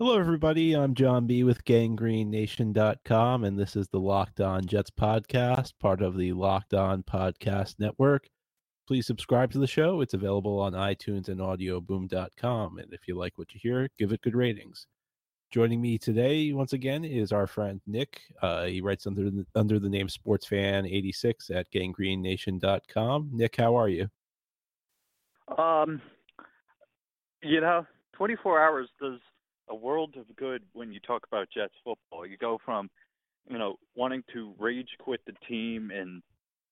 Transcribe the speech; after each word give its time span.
Hello, 0.00 0.18
everybody. 0.18 0.72
I'm 0.72 0.94
John 0.94 1.26
B. 1.26 1.44
with 1.44 1.62
GangGreenNation.com, 1.66 3.44
and 3.44 3.58
this 3.58 3.76
is 3.76 3.86
the 3.88 4.00
Locked 4.00 4.40
On 4.40 4.64
Jets 4.64 4.90
podcast, 4.90 5.74
part 5.78 6.00
of 6.00 6.16
the 6.16 6.32
Locked 6.32 6.72
On 6.72 7.02
Podcast 7.02 7.74
Network. 7.78 8.26
Please 8.88 9.06
subscribe 9.06 9.52
to 9.52 9.58
the 9.58 9.66
show. 9.66 10.00
It's 10.00 10.14
available 10.14 10.58
on 10.58 10.72
iTunes 10.72 11.28
and 11.28 11.38
AudioBoom.com. 11.38 12.78
And 12.78 12.94
if 12.94 13.06
you 13.06 13.14
like 13.14 13.36
what 13.36 13.52
you 13.52 13.60
hear, 13.62 13.90
give 13.98 14.10
it 14.12 14.22
good 14.22 14.34
ratings. 14.34 14.86
Joining 15.50 15.82
me 15.82 15.98
today, 15.98 16.50
once 16.54 16.72
again, 16.72 17.04
is 17.04 17.30
our 17.30 17.46
friend 17.46 17.82
Nick. 17.86 18.22
Uh, 18.40 18.64
he 18.64 18.80
writes 18.80 19.06
under 19.06 19.24
the, 19.24 19.44
under 19.54 19.78
the 19.78 19.90
name 19.90 20.08
SportsFan86 20.08 21.54
at 21.54 21.70
GangGreenNation.com. 21.72 23.28
Nick, 23.34 23.54
how 23.54 23.76
are 23.76 23.90
you? 23.90 24.08
Um, 25.58 26.00
you 27.42 27.60
know, 27.60 27.84
24 28.14 28.62
hours 28.62 28.88
does 28.98 29.20
a 29.70 29.74
world 29.74 30.16
of 30.16 30.24
good 30.36 30.62
when 30.72 30.92
you 30.92 31.00
talk 31.00 31.22
about 31.30 31.48
Jets 31.54 31.74
football. 31.84 32.26
You 32.26 32.36
go 32.36 32.58
from, 32.64 32.90
you 33.48 33.58
know, 33.58 33.76
wanting 33.94 34.22
to 34.34 34.52
rage 34.58 34.88
quit 34.98 35.20
the 35.26 35.32
team 35.48 35.90
and 35.90 36.22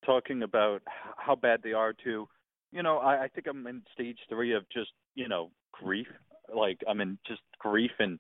talking 0.05 0.43
about 0.43 0.83
how 1.16 1.34
bad 1.34 1.61
they 1.62 1.73
are 1.73 1.92
to, 2.05 2.29
you 2.73 2.83
know, 2.83 2.98
I, 2.98 3.25
I 3.25 3.29
think 3.29 3.47
I'm 3.48 3.66
in 3.66 3.83
stage 3.92 4.19
three 4.29 4.55
of 4.55 4.65
just, 4.70 4.91
you 5.15 5.29
know, 5.29 5.51
grief. 5.73 6.06
Like 6.55 6.79
I'm 6.89 7.01
in 7.01 7.19
just 7.27 7.42
grief 7.59 7.91
and 7.98 8.19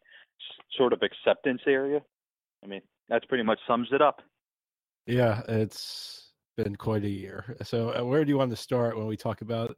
sort 0.76 0.92
of 0.92 1.02
acceptance 1.02 1.62
area. 1.66 2.00
I 2.62 2.66
mean, 2.66 2.82
that's 3.08 3.24
pretty 3.24 3.44
much 3.44 3.58
sums 3.66 3.88
it 3.92 4.02
up. 4.02 4.20
Yeah, 5.06 5.42
it's 5.48 6.32
been 6.56 6.76
quite 6.76 7.04
a 7.04 7.08
year. 7.08 7.56
So, 7.62 7.94
uh, 7.98 8.04
where 8.04 8.24
do 8.24 8.30
you 8.30 8.36
want 8.36 8.50
to 8.50 8.56
start 8.56 8.98
when 8.98 9.06
we 9.06 9.16
talk 9.16 9.40
about 9.40 9.76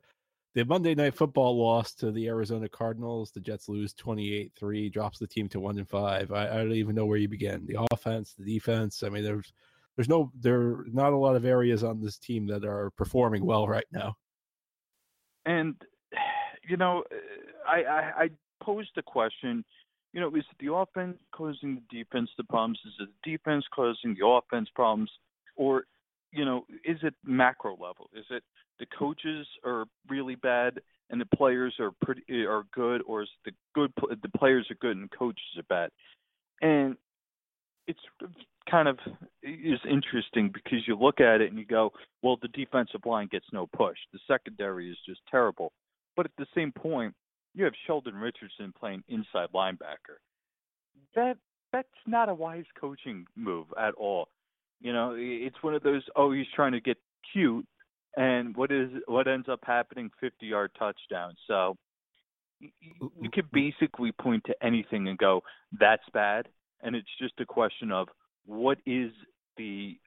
the 0.54 0.64
Monday 0.64 0.94
night 0.94 1.14
football 1.14 1.56
loss 1.56 1.94
to 1.94 2.10
the 2.10 2.26
Arizona 2.28 2.68
Cardinals. 2.68 3.30
The 3.30 3.40
Jets 3.40 3.68
lose 3.68 3.92
28 3.94 4.52
3, 4.58 4.88
drops 4.90 5.18
the 5.18 5.26
team 5.26 5.48
to 5.50 5.60
1 5.60 5.78
and 5.78 5.88
5. 5.88 6.32
I, 6.32 6.48
I, 6.48 6.56
don't 6.56 6.72
even 6.72 6.94
know 6.94 7.06
where 7.06 7.18
you 7.18 7.28
begin. 7.28 7.66
The 7.66 7.86
offense, 7.92 8.34
the 8.36 8.44
defense. 8.44 9.02
I 9.02 9.08
mean, 9.08 9.24
there's 9.24 9.52
there's 9.96 10.08
no 10.08 10.32
there 10.40 10.60
are 10.60 10.84
not 10.92 11.12
a 11.12 11.16
lot 11.16 11.36
of 11.36 11.44
areas 11.44 11.84
on 11.84 12.00
this 12.00 12.18
team 12.18 12.46
that 12.48 12.64
are 12.64 12.90
performing 12.96 13.44
well 13.44 13.68
right 13.68 13.86
now. 13.92 14.16
And 15.46 15.74
you 16.68 16.76
know, 16.76 17.04
I 17.68 17.82
I, 17.82 18.12
I 18.24 18.30
posed 18.62 18.90
the 18.96 19.02
question, 19.02 19.64
you 20.12 20.20
know, 20.20 20.28
is 20.28 20.44
it 20.50 20.64
the 20.64 20.72
offense 20.72 21.18
causing 21.32 21.76
the 21.76 21.98
defense 21.98 22.30
the 22.36 22.44
problems? 22.44 22.78
Is 22.86 22.92
it 23.00 23.08
the 23.24 23.32
defense 23.32 23.64
causing 23.74 24.16
the 24.18 24.26
offense 24.26 24.68
problems? 24.74 25.10
Or, 25.56 25.84
you 26.32 26.44
know, 26.44 26.64
is 26.84 26.98
it 27.02 27.14
macro 27.24 27.72
level? 27.72 28.08
Is 28.14 28.24
it 28.30 28.42
the 28.78 28.86
coaches 28.98 29.46
are 29.64 29.84
really 30.08 30.36
bad 30.36 30.80
and 31.10 31.20
the 31.20 31.36
players 31.36 31.74
are 31.80 31.90
pretty 32.02 32.22
are 32.44 32.64
good, 32.72 33.02
or 33.06 33.22
is 33.22 33.28
the 33.44 33.52
good 33.74 33.92
the 34.22 34.38
players 34.38 34.66
are 34.70 34.76
good 34.80 34.96
and 34.96 35.10
coaches 35.10 35.58
are 35.58 35.64
bad? 35.64 35.90
And 36.62 36.96
it's 37.86 38.00
kind 38.70 38.88
of 38.88 38.98
is 39.42 39.80
interesting 39.88 40.50
because 40.52 40.86
you 40.86 40.96
look 40.96 41.20
at 41.20 41.40
it 41.40 41.50
and 41.50 41.58
you 41.58 41.64
go, 41.64 41.90
well, 42.22 42.38
the 42.40 42.48
defensive 42.48 43.04
line 43.04 43.28
gets 43.30 43.46
no 43.52 43.66
push. 43.66 43.96
The 44.12 44.20
secondary 44.28 44.90
is 44.90 44.98
just 45.06 45.20
terrible. 45.30 45.72
But 46.16 46.26
at 46.26 46.32
the 46.38 46.46
same 46.54 46.72
point, 46.72 47.14
you 47.54 47.64
have 47.64 47.72
Sheldon 47.86 48.14
Richardson 48.14 48.72
playing 48.78 49.02
inside 49.08 49.48
linebacker. 49.54 50.18
That 51.16 51.36
that's 51.72 51.88
not 52.06 52.28
a 52.28 52.34
wise 52.34 52.64
coaching 52.80 53.26
move 53.36 53.66
at 53.78 53.94
all. 53.94 54.28
You 54.80 54.92
know, 54.92 55.14
it's 55.16 55.62
one 55.62 55.74
of 55.74 55.82
those 55.82 56.02
oh 56.16 56.32
he's 56.32 56.46
trying 56.54 56.72
to 56.72 56.80
get 56.80 56.96
cute 57.32 57.66
and 58.16 58.56
what 58.56 58.72
is 58.72 58.90
what 59.06 59.28
ends 59.28 59.48
up 59.48 59.60
happening? 59.64 60.10
50 60.20 60.46
yard 60.46 60.70
touchdown. 60.78 61.34
So 61.46 61.76
you 62.60 63.30
could 63.32 63.50
basically 63.52 64.12
point 64.12 64.44
to 64.44 64.54
anything 64.62 65.08
and 65.08 65.18
go 65.18 65.42
that's 65.78 66.02
bad. 66.12 66.48
And 66.82 66.96
it's 66.96 67.08
just 67.20 67.34
a 67.40 67.46
question 67.46 67.92
of 67.92 68.08
what 68.46 68.78
is 68.86 69.12
the 69.56 69.98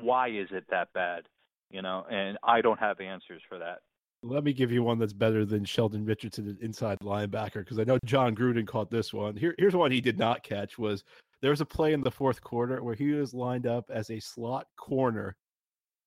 why 0.00 0.28
is 0.28 0.48
it 0.50 0.64
that 0.70 0.88
bad? 0.92 1.22
You 1.70 1.82
know 1.82 2.04
and 2.10 2.38
i 2.44 2.60
don't 2.60 2.78
have 2.78 3.00
answers 3.00 3.42
for 3.48 3.58
that. 3.58 3.78
Let 4.22 4.42
me 4.42 4.54
give 4.54 4.72
you 4.72 4.82
one 4.82 4.98
that's 4.98 5.12
better 5.12 5.44
than 5.44 5.64
sheldon 5.64 6.04
richardson 6.04 6.56
inside 6.60 6.98
linebacker 7.00 7.56
because 7.56 7.78
i 7.78 7.84
know 7.84 7.98
Jon 8.04 8.34
gruden 8.34 8.66
caught 8.66 8.90
this 8.90 9.12
one. 9.12 9.36
Here, 9.36 9.54
here's 9.58 9.74
one 9.74 9.90
he 9.90 10.00
did 10.00 10.18
not 10.18 10.42
catch 10.42 10.78
was 10.78 11.04
there 11.44 11.50
was 11.50 11.60
a 11.60 11.66
play 11.66 11.92
in 11.92 12.00
the 12.00 12.10
fourth 12.10 12.40
quarter 12.40 12.82
where 12.82 12.94
he 12.94 13.12
was 13.12 13.34
lined 13.34 13.66
up 13.66 13.90
as 13.90 14.08
a 14.08 14.18
slot 14.18 14.66
corner 14.78 15.36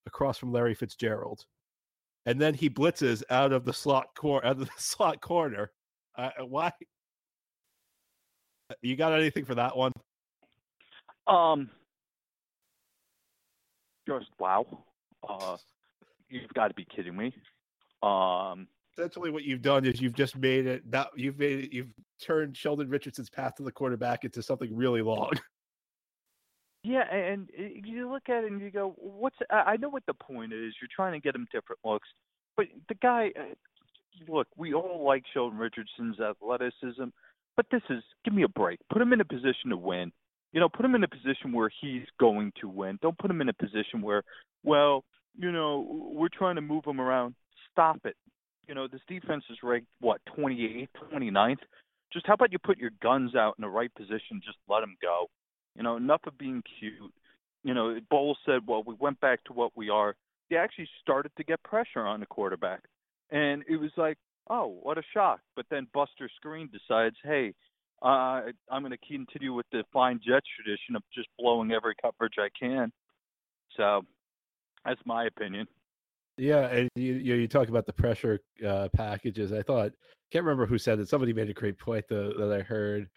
across 0.07 0.39
from 0.39 0.51
Larry 0.51 0.73
Fitzgerald, 0.73 1.45
and 2.25 2.41
then 2.41 2.55
he 2.55 2.71
blitzes 2.71 3.21
out 3.29 3.53
of 3.53 3.63
the 3.63 3.71
slot 3.71 4.07
cor- 4.17 4.43
out 4.43 4.53
of 4.53 4.61
the 4.61 4.69
slot 4.77 5.21
corner. 5.21 5.69
Uh, 6.17 6.31
uh 6.39 6.45
why? 6.47 6.71
You 8.81 8.95
got 8.95 9.13
anything 9.13 9.45
for 9.45 9.53
that 9.53 9.77
one? 9.77 9.91
Um, 11.27 11.69
just 14.07 14.31
wow. 14.39 14.65
Uh, 15.29 15.57
you've 16.29 16.51
got 16.55 16.69
to 16.69 16.73
be 16.73 16.85
kidding 16.85 17.15
me. 17.15 17.31
Um, 18.01 18.67
essentially 18.97 19.29
what 19.29 19.43
you've 19.43 19.61
done 19.61 19.85
is 19.85 20.01
you've 20.01 20.15
just 20.15 20.35
made 20.35 20.65
it 20.65 20.89
that 20.89 21.09
you've 21.15 21.37
made 21.37 21.65
it 21.65 21.73
you've 21.73 21.93
turned 22.19 22.55
Sheldon 22.57 22.89
Richardson's 22.89 23.29
path 23.29 23.55
to 23.55 23.63
the 23.63 23.71
quarterback 23.71 24.23
into 24.23 24.41
something 24.41 24.75
really 24.75 25.01
long. 25.01 25.31
Yeah, 26.83 27.03
and 27.13 27.49
you 27.57 28.09
look 28.09 28.29
at 28.29 28.45
it 28.45 28.51
and 28.51 28.61
you 28.61 28.71
go, 28.71 28.93
"What's?" 28.97 29.35
I 29.49 29.75
know 29.75 29.89
what 29.89 30.05
the 30.05 30.13
point 30.13 30.53
is. 30.53 30.73
You're 30.79 30.87
trying 30.95 31.13
to 31.13 31.19
get 31.19 31.35
him 31.35 31.45
different 31.51 31.79
looks, 31.83 32.07
but 32.55 32.67
the 32.87 32.95
guy. 32.95 33.31
Uh, 33.37 33.55
look, 34.31 34.47
we 34.55 34.73
all 34.73 35.03
like 35.05 35.23
Sheldon 35.33 35.57
Richardson's 35.57 36.19
athleticism, 36.21 37.05
but 37.57 37.65
this 37.71 37.81
is 37.89 38.03
give 38.23 38.33
me 38.33 38.43
a 38.43 38.47
break. 38.47 38.79
Put 38.89 39.01
him 39.01 39.11
in 39.11 39.19
a 39.19 39.25
position 39.25 39.71
to 39.71 39.75
win. 39.77 40.13
You 40.53 40.61
know, 40.61 40.69
put 40.69 40.85
him 40.85 40.95
in 40.95 41.03
a 41.03 41.09
position 41.09 41.51
where 41.51 41.69
he's 41.81 42.05
going 42.21 42.53
to 42.61 42.69
win. 42.69 42.99
Don't 43.01 43.17
put 43.17 43.29
him 43.29 43.41
in 43.41 43.49
a 43.49 43.53
position 43.53 44.01
where, 44.01 44.23
well, 44.63 45.03
you 45.37 45.51
know, 45.51 45.85
we're 46.13 46.29
trying 46.29 46.55
to 46.55 46.61
move 46.61 46.85
him 46.85 47.01
around. 47.01 47.35
Stop 47.71 48.05
it. 48.05 48.15
You 48.67 48.75
know, 48.75 48.87
this 48.87 49.01
defense 49.07 49.43
is 49.49 49.57
ranked 49.61 49.87
what 49.99 50.21
28th, 50.37 50.87
29th. 51.13 51.57
Just 52.13 52.25
how 52.25 52.33
about 52.33 52.51
you 52.51 52.59
put 52.59 52.77
your 52.77 52.91
guns 53.01 53.35
out 53.35 53.55
in 53.57 53.61
the 53.61 53.69
right 53.69 53.93
position? 53.95 54.41
Just 54.43 54.57
let 54.69 54.81
them 54.81 54.95
go. 55.01 55.27
You 55.75 55.83
know, 55.83 55.97
enough 55.97 56.21
of 56.25 56.37
being 56.37 56.63
cute. 56.79 57.13
You 57.63 57.73
know, 57.73 57.99
Bowles 58.09 58.37
said, 58.45 58.61
well, 58.67 58.83
we 58.85 58.95
went 58.99 59.19
back 59.19 59.43
to 59.45 59.53
what 59.53 59.71
we 59.75 59.89
are. 59.89 60.15
They 60.49 60.55
actually 60.55 60.87
started 61.01 61.31
to 61.37 61.43
get 61.43 61.61
pressure 61.63 62.05
on 62.05 62.19
the 62.19 62.25
quarterback. 62.25 62.81
And 63.29 63.63
it 63.67 63.75
was 63.75 63.91
like, 63.97 64.17
oh, 64.49 64.77
what 64.81 64.97
a 64.97 65.03
shock. 65.13 65.41
But 65.55 65.65
then 65.69 65.87
Buster 65.93 66.29
Skrine 66.39 66.69
decides, 66.71 67.17
hey, 67.23 67.53
uh, 68.01 68.41
I'm 68.71 68.81
going 68.81 68.91
to 68.91 68.97
continue 69.07 69.53
with 69.53 69.65
the 69.71 69.83
fine 69.91 70.19
Jets 70.25 70.47
tradition 70.55 70.95
of 70.95 71.03
just 71.13 71.27
blowing 71.37 71.71
every 71.71 71.95
coverage 72.01 72.35
I 72.37 72.49
can. 72.57 72.91
So 73.75 74.03
that's 74.85 75.01
my 75.05 75.25
opinion. 75.25 75.67
Yeah, 76.37 76.67
and 76.67 76.89
you 76.95 77.13
you, 77.13 77.47
talk 77.47 77.69
about 77.69 77.85
the 77.85 77.93
pressure 77.93 78.39
uh, 78.65 78.89
packages. 78.93 79.51
I 79.51 79.63
thought 79.63 79.91
can't 80.31 80.45
remember 80.45 80.65
who 80.65 80.77
said 80.77 80.99
it. 80.99 81.09
Somebody 81.09 81.33
made 81.33 81.49
a 81.49 81.53
great 81.53 81.79
point 81.79 82.07
that 82.09 82.55
I 82.59 82.61
heard 82.61 83.09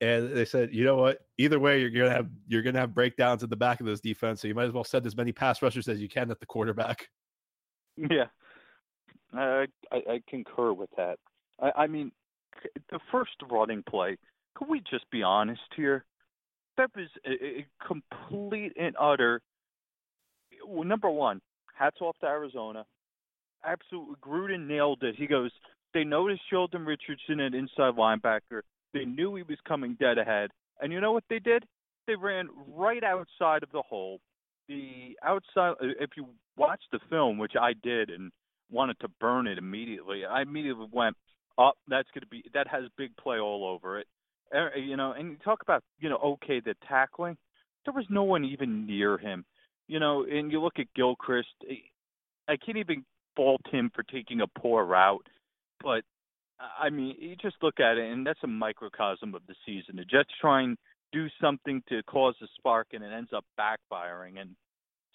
and 0.00 0.36
they 0.36 0.44
said, 0.44 0.74
you 0.74 0.84
know 0.84 0.96
what? 0.96 1.20
Either 1.38 1.58
way, 1.58 1.80
you're 1.80 1.90
gonna 1.90 2.10
have 2.10 2.28
you're 2.46 2.62
gonna 2.62 2.78
have 2.78 2.94
breakdowns 2.94 3.42
at 3.42 3.50
the 3.50 3.56
back 3.56 3.80
of 3.80 3.86
this 3.86 4.00
defense, 4.00 4.42
so 4.42 4.48
you 4.48 4.54
might 4.54 4.66
as 4.66 4.72
well 4.72 4.84
send 4.84 5.06
as 5.06 5.16
many 5.16 5.32
pass 5.32 5.62
rushers 5.62 5.88
as 5.88 6.00
you 6.00 6.08
can 6.08 6.30
at 6.30 6.40
the 6.40 6.46
quarterback. 6.46 7.08
Yeah, 7.96 8.26
I 9.32 9.66
I, 9.90 9.96
I 9.96 10.22
concur 10.28 10.74
with 10.74 10.90
that. 10.98 11.18
I, 11.60 11.72
I 11.74 11.86
mean, 11.86 12.12
the 12.90 13.00
first 13.10 13.32
running 13.50 13.82
play. 13.88 14.18
Could 14.54 14.68
we 14.68 14.80
just 14.90 15.10
be 15.10 15.22
honest 15.22 15.62
here? 15.74 16.04
That 16.76 16.90
was 16.94 17.08
a, 17.26 17.60
a 17.60 17.66
complete 17.86 18.72
and 18.78 18.94
utter. 19.00 19.40
Well, 20.66 20.84
number 20.84 21.08
one, 21.08 21.40
hats 21.78 21.98
off 22.00 22.16
to 22.20 22.26
Arizona. 22.26 22.84
Absolutely, 23.64 24.16
Gruden 24.22 24.66
nailed 24.66 25.02
it. 25.02 25.14
He 25.16 25.26
goes, 25.26 25.50
they 25.94 26.04
noticed 26.04 26.42
Sheldon 26.50 26.84
Richardson 26.84 27.40
at 27.40 27.54
inside 27.54 27.94
linebacker. 27.96 28.60
They 28.92 29.04
knew 29.04 29.34
he 29.34 29.42
was 29.42 29.58
coming 29.66 29.96
dead 29.98 30.18
ahead. 30.18 30.50
And 30.80 30.92
you 30.92 31.00
know 31.00 31.12
what 31.12 31.24
they 31.28 31.38
did? 31.38 31.64
They 32.06 32.14
ran 32.14 32.48
right 32.68 33.02
outside 33.02 33.62
of 33.62 33.72
the 33.72 33.82
hole. 33.82 34.20
The 34.68 35.16
outside, 35.24 35.74
if 35.80 36.10
you 36.16 36.26
watch 36.56 36.80
the 36.92 37.00
film, 37.10 37.38
which 37.38 37.54
I 37.60 37.72
did 37.82 38.10
and 38.10 38.30
wanted 38.70 38.98
to 39.00 39.08
burn 39.20 39.46
it 39.46 39.58
immediately, 39.58 40.24
I 40.24 40.42
immediately 40.42 40.88
went, 40.92 41.16
oh, 41.58 41.72
that's 41.88 42.08
going 42.12 42.22
to 42.22 42.28
be, 42.28 42.44
that 42.54 42.68
has 42.68 42.84
big 42.96 43.16
play 43.16 43.38
all 43.38 43.64
over 43.66 43.98
it. 43.98 44.06
Uh, 44.54 44.76
you 44.78 44.96
know, 44.96 45.12
and 45.12 45.30
you 45.30 45.36
talk 45.44 45.62
about, 45.62 45.82
you 45.98 46.08
know, 46.08 46.18
okay, 46.18 46.60
the 46.60 46.74
tackling, 46.88 47.36
there 47.84 47.94
was 47.94 48.06
no 48.10 48.22
one 48.22 48.44
even 48.44 48.86
near 48.86 49.18
him. 49.18 49.44
You 49.88 50.00
know, 50.00 50.24
and 50.24 50.50
you 50.50 50.60
look 50.60 50.78
at 50.78 50.86
Gilchrist, 50.94 51.48
I 52.48 52.56
can't 52.56 52.78
even 52.78 53.04
fault 53.36 53.62
him 53.70 53.90
for 53.94 54.02
taking 54.02 54.40
a 54.40 54.46
poor 54.46 54.84
route, 54.84 55.26
but 55.82 56.02
I 56.58 56.90
mean, 56.90 57.16
you 57.18 57.36
just 57.36 57.56
look 57.62 57.80
at 57.80 57.98
it, 57.98 58.10
and 58.10 58.26
that's 58.26 58.42
a 58.42 58.48
microcosm 58.48 59.34
of 59.34 59.42
the 59.46 59.54
season. 59.64 59.96
The 59.96 60.04
Jets 60.04 60.30
try 60.40 60.62
and 60.62 60.76
do 61.12 61.26
something 61.40 61.82
to 61.88 62.02
cause 62.04 62.34
a 62.42 62.46
spark, 62.56 62.88
and 62.92 63.04
it 63.04 63.12
ends 63.12 63.30
up 63.34 63.44
backfiring, 63.60 64.40
and 64.40 64.56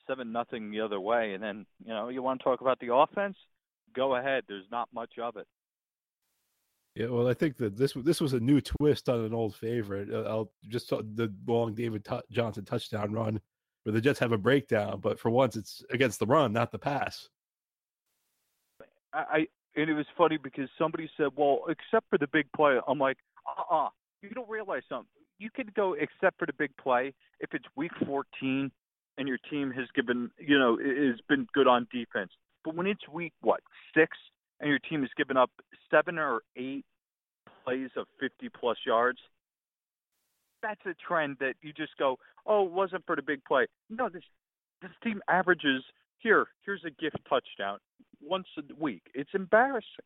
seven 0.07 0.31
nothing 0.31 0.71
the 0.71 0.81
other 0.81 1.00
way. 1.00 1.33
And 1.33 1.44
then, 1.44 1.65
you 1.83 1.89
know, 1.94 2.09
you 2.09 2.21
want 2.21 2.39
to 2.39 2.44
talk 2.44 2.62
about 2.62 2.79
the 2.79 2.94
offense? 2.94 3.38
Go 3.95 4.15
ahead. 4.15 4.44
There's 4.47 4.65
not 4.71 4.89
much 4.94 5.13
of 5.21 5.35
it. 5.38 5.47
Yeah, 6.95 7.07
well, 7.07 7.27
I 7.27 7.33
think 7.33 7.57
that 7.57 7.77
this 7.77 7.94
this 7.94 8.19
was 8.19 8.33
a 8.33 8.39
new 8.39 8.59
twist 8.59 9.07
on 9.07 9.21
an 9.23 9.33
old 9.33 9.56
favorite. 9.56 10.09
Uh, 10.12 10.23
I'll 10.23 10.51
just 10.68 10.89
the 10.89 11.33
long 11.47 11.73
David 11.73 12.03
T- 12.03 12.19
Johnson 12.29 12.65
touchdown 12.65 13.13
run 13.13 13.39
where 13.83 13.94
the 13.94 14.01
Jets 14.01 14.19
have 14.19 14.31
a 14.31 14.38
breakdown, 14.38 15.00
but 15.01 15.19
for 15.19 15.30
once 15.30 15.56
it's 15.56 15.83
against 15.89 16.19
the 16.19 16.25
run, 16.25 16.54
not 16.54 16.72
the 16.72 16.80
pass. 16.80 17.30
I 19.13 19.48
and 19.75 19.89
it 19.89 19.94
was 19.94 20.06
funny 20.18 20.38
because 20.38 20.69
somebody 20.78 21.10
said, 21.18 21.30
"Well, 21.36 21.66
except 21.69 22.10
for 22.10 22.18
the 22.18 22.28
big 22.28 22.51
play," 22.56 22.80
I'm 22.88 23.00
like, 23.00 23.18
"Uh, 23.45 23.75
uh 23.75 23.89
you 24.22 24.30
don't 24.30 24.50
realize 24.50 24.83
something. 24.88 25.07
You 25.39 25.50
can 25.50 25.69
go 25.75 25.94
except 25.94 26.38
for 26.38 26.45
the 26.45 26.54
big 26.54 26.75
play 26.78 27.13
if 27.39 27.54
it's 27.54 27.66
week 27.75 27.92
14 28.06 28.72
and 29.18 29.28
your 29.28 29.39
team 29.50 29.72
has 29.72 29.88
given, 29.95 30.31
you 30.38 30.57
know, 30.57 30.78
has 30.78 31.19
been 31.28 31.48
good 31.54 31.68
on 31.68 31.88
defense. 31.92 32.31
But 32.63 32.75
when 32.75 32.88
it's 32.88 33.07
week 33.10 33.33
what 33.42 33.62
six 33.95 34.18
and 34.60 34.69
your 34.69 34.80
team 34.80 35.01
has 35.01 35.10
given 35.18 35.38
up 35.38 35.50
seven 35.89 36.18
or 36.18 36.42
eight 36.56 36.86
plays 37.63 37.89
of 37.98 38.07
50 38.19 38.50
plus 38.50 38.78
yards, 38.86 39.19
that's 40.62 40.86
a 40.86 40.94
trend 41.06 41.38
that 41.40 41.56
you 41.62 41.74
just 41.74 41.98
go, 41.98 42.18
oh, 42.46 42.66
it 42.66 42.72
wasn't 42.72 43.06
for 43.06 43.16
the 43.16 43.22
big 43.22 43.44
play. 43.46 43.68
No, 43.90 44.10
this 44.10 44.24
this 44.81 44.92
team 45.04 45.22
averages 45.28 45.84
here. 46.19 46.48
Here's 46.66 46.84
a 46.86 46.92
gift 47.02 47.18
touchdown 47.30 47.78
once 48.22 48.48
a 48.58 48.62
week. 48.81 49.04
It's 49.13 49.30
embarrassing. 49.34 50.06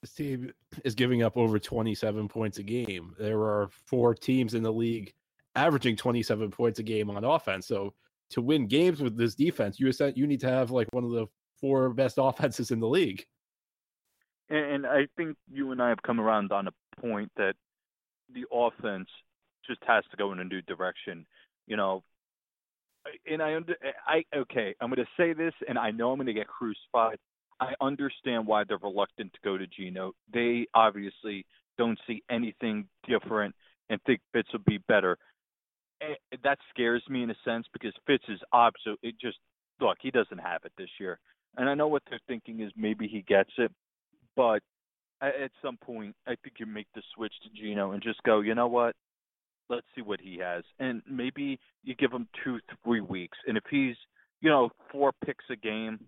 This 0.00 0.14
team 0.14 0.52
is 0.84 0.94
giving 0.94 1.22
up 1.22 1.36
over 1.36 1.58
27 1.58 2.28
points 2.28 2.58
a 2.58 2.62
game. 2.62 3.14
There 3.18 3.40
are 3.40 3.68
four 3.86 4.14
teams 4.14 4.54
in 4.54 4.62
the 4.62 4.72
league 4.72 5.12
averaging 5.54 5.96
27 5.96 6.50
points 6.50 6.78
a 6.78 6.82
game 6.82 7.10
on 7.10 7.24
offense. 7.24 7.66
So 7.66 7.94
to 8.30 8.40
win 8.40 8.66
games 8.66 9.00
with 9.00 9.16
this 9.16 9.34
defense, 9.34 9.78
you 9.78 9.92
you 10.14 10.26
need 10.26 10.40
to 10.40 10.48
have 10.48 10.70
like 10.70 10.88
one 10.92 11.04
of 11.04 11.10
the 11.10 11.26
four 11.60 11.90
best 11.90 12.16
offenses 12.20 12.70
in 12.70 12.80
the 12.80 12.88
league. 12.88 13.24
And 14.48 14.86
I 14.86 15.06
think 15.16 15.36
you 15.50 15.72
and 15.72 15.80
I 15.80 15.88
have 15.88 16.02
come 16.02 16.20
around 16.20 16.52
on 16.52 16.68
a 16.68 17.00
point 17.00 17.30
that 17.36 17.54
the 18.34 18.44
offense 18.52 19.08
just 19.66 19.80
has 19.86 20.04
to 20.10 20.16
go 20.16 20.32
in 20.32 20.40
a 20.40 20.44
new 20.44 20.62
direction. 20.62 21.26
You 21.66 21.76
know, 21.76 22.02
and 23.30 23.42
I 23.42 23.54
under 23.54 23.76
I 24.06 24.24
okay, 24.36 24.74
I'm 24.80 24.90
going 24.90 25.04
to 25.04 25.22
say 25.22 25.32
this, 25.32 25.54
and 25.68 25.78
I 25.78 25.90
know 25.90 26.10
I'm 26.10 26.18
going 26.18 26.26
to 26.26 26.32
get 26.32 26.48
crucified. 26.48 27.18
I 27.60 27.74
understand 27.80 28.46
why 28.46 28.64
they're 28.64 28.78
reluctant 28.78 29.32
to 29.32 29.38
go 29.44 29.56
to 29.56 29.66
Geno. 29.66 30.12
They 30.32 30.66
obviously 30.74 31.46
don't 31.78 31.98
see 32.06 32.22
anything 32.30 32.88
different 33.08 33.54
and 33.88 34.00
think 34.04 34.20
Fitz 34.32 34.48
would 34.52 34.64
be 34.64 34.78
better. 34.88 35.16
And 36.00 36.16
that 36.42 36.58
scares 36.70 37.02
me 37.08 37.22
in 37.22 37.30
a 37.30 37.36
sense 37.44 37.66
because 37.72 37.92
Fitz 38.06 38.24
is 38.28 38.40
obso. 38.52 38.96
It 39.02 39.14
just 39.20 39.38
look, 39.80 39.98
he 40.00 40.10
doesn't 40.10 40.38
have 40.38 40.62
it 40.64 40.72
this 40.76 40.90
year, 40.98 41.18
and 41.56 41.68
I 41.68 41.74
know 41.74 41.88
what 41.88 42.02
they're 42.08 42.18
thinking 42.26 42.60
is 42.60 42.72
maybe 42.76 43.06
he 43.06 43.22
gets 43.22 43.50
it, 43.58 43.70
but 44.36 44.60
at 45.22 45.50
some 45.62 45.76
point, 45.76 46.16
I 46.26 46.34
think 46.42 46.56
you 46.58 46.66
make 46.66 46.88
the 46.94 47.02
switch 47.14 47.32
to 47.44 47.60
Geno 47.60 47.92
and 47.92 48.02
just 48.02 48.20
go, 48.24 48.40
you 48.40 48.56
know 48.56 48.66
what? 48.66 48.96
Let's 49.72 49.86
see 49.94 50.02
what 50.02 50.20
he 50.20 50.38
has, 50.38 50.62
and 50.78 51.02
maybe 51.10 51.58
you 51.82 51.94
give 51.94 52.12
him 52.12 52.28
two, 52.44 52.58
three 52.84 53.00
weeks, 53.00 53.38
and 53.46 53.56
if 53.56 53.64
he's 53.70 53.96
you 54.40 54.50
know 54.50 54.70
four 54.90 55.12
picks 55.24 55.44
a 55.50 55.56
game, 55.56 55.98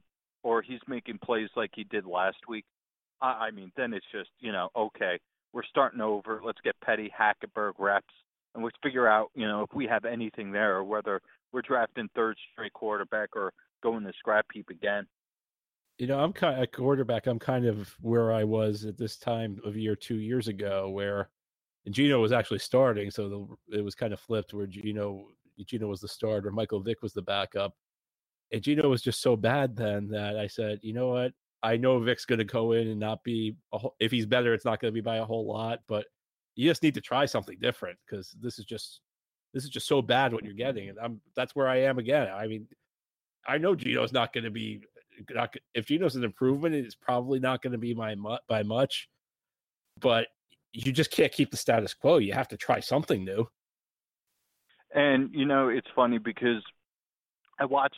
or 0.42 0.62
he's 0.62 0.80
making 0.86 1.18
plays 1.24 1.48
like 1.56 1.70
he 1.74 1.84
did 1.84 2.04
last 2.04 2.36
week, 2.48 2.64
I, 3.20 3.46
I 3.46 3.50
mean, 3.50 3.72
then 3.76 3.94
it's 3.94 4.06
just 4.12 4.30
you 4.40 4.52
know 4.52 4.68
okay, 4.76 5.18
we're 5.52 5.64
starting 5.64 6.00
over. 6.00 6.40
Let's 6.44 6.60
get 6.62 6.76
Petty, 6.84 7.10
Hackenberg 7.18 7.72
reps, 7.78 8.14
and 8.54 8.62
let's 8.62 8.76
figure 8.82 9.08
out 9.08 9.30
you 9.34 9.46
know 9.48 9.62
if 9.62 9.74
we 9.74 9.86
have 9.86 10.04
anything 10.04 10.52
there, 10.52 10.76
or 10.76 10.84
whether 10.84 11.20
we're 11.52 11.62
drafting 11.62 12.08
third 12.14 12.36
straight 12.52 12.74
quarterback 12.74 13.30
or 13.34 13.52
going 13.82 14.04
to 14.04 14.12
scrap 14.18 14.46
heap 14.52 14.68
again. 14.70 15.06
You 15.98 16.08
know, 16.08 16.18
I'm 16.18 16.32
kind 16.32 16.56
of 16.56 16.62
a 16.64 16.66
quarterback. 16.66 17.28
I'm 17.28 17.38
kind 17.38 17.66
of 17.66 17.94
where 18.00 18.32
I 18.32 18.42
was 18.42 18.84
at 18.84 18.98
this 18.98 19.16
time 19.16 19.60
of 19.64 19.76
year 19.76 19.94
two 19.94 20.16
years 20.16 20.48
ago, 20.48 20.90
where 20.90 21.30
and 21.86 21.94
Geno 21.94 22.20
was 22.20 22.32
actually 22.32 22.60
starting, 22.60 23.10
so 23.10 23.28
the, 23.28 23.78
it 23.78 23.82
was 23.82 23.94
kind 23.94 24.12
of 24.12 24.20
flipped 24.20 24.54
where 24.54 24.66
Geno 24.66 25.26
Gino 25.66 25.86
was 25.86 26.00
the 26.00 26.08
starter, 26.08 26.50
Michael 26.50 26.80
Vick 26.80 27.02
was 27.02 27.12
the 27.12 27.22
backup, 27.22 27.74
and 28.52 28.62
Geno 28.62 28.88
was 28.88 29.02
just 29.02 29.20
so 29.22 29.36
bad 29.36 29.76
then 29.76 30.08
that 30.08 30.36
I 30.38 30.46
said, 30.46 30.80
you 30.82 30.92
know 30.92 31.08
what, 31.08 31.32
I 31.62 31.76
know 31.76 31.98
Vick's 31.98 32.24
going 32.24 32.40
to 32.40 32.44
go 32.44 32.72
in 32.72 32.88
and 32.88 33.00
not 33.00 33.22
be 33.22 33.56
whole, 33.72 33.94
if 34.00 34.10
he's 34.10 34.26
better, 34.26 34.52
it's 34.52 34.64
not 34.64 34.80
going 34.80 34.92
to 34.92 34.94
be 34.94 35.00
by 35.00 35.16
a 35.16 35.24
whole 35.24 35.46
lot, 35.46 35.80
but 35.86 36.06
you 36.56 36.68
just 36.68 36.82
need 36.82 36.94
to 36.94 37.00
try 37.00 37.26
something 37.26 37.58
different 37.60 37.98
because 38.06 38.34
this 38.40 38.58
is 38.58 38.64
just 38.64 39.00
this 39.52 39.64
is 39.64 39.70
just 39.70 39.86
so 39.86 40.02
bad 40.02 40.32
what 40.32 40.44
you're 40.44 40.52
getting, 40.54 40.88
and 40.88 40.98
I'm 40.98 41.20
that's 41.36 41.54
where 41.54 41.68
I 41.68 41.82
am 41.82 41.98
again. 41.98 42.28
I 42.28 42.46
mean, 42.46 42.66
I 43.46 43.58
know 43.58 43.74
Geno's 43.74 44.12
not 44.12 44.32
going 44.32 44.44
to 44.44 44.50
be 44.50 44.82
not 45.30 45.54
if 45.74 45.86
Geno's 45.86 46.16
an 46.16 46.24
improvement, 46.24 46.74
it's 46.74 46.94
probably 46.94 47.38
not 47.38 47.62
going 47.62 47.72
to 47.72 47.78
be 47.78 47.94
my 47.94 48.16
by 48.48 48.62
much, 48.62 49.08
but 50.00 50.26
you 50.74 50.92
just 50.92 51.10
can't 51.10 51.32
keep 51.32 51.50
the 51.50 51.56
status 51.56 51.94
quo. 51.94 52.18
You 52.18 52.32
have 52.32 52.48
to 52.48 52.56
try 52.56 52.80
something 52.80 53.24
new. 53.24 53.48
And 54.92 55.30
you 55.32 55.46
know, 55.46 55.68
it's 55.68 55.88
funny 55.94 56.18
because 56.18 56.62
I 57.58 57.64
watched, 57.64 57.96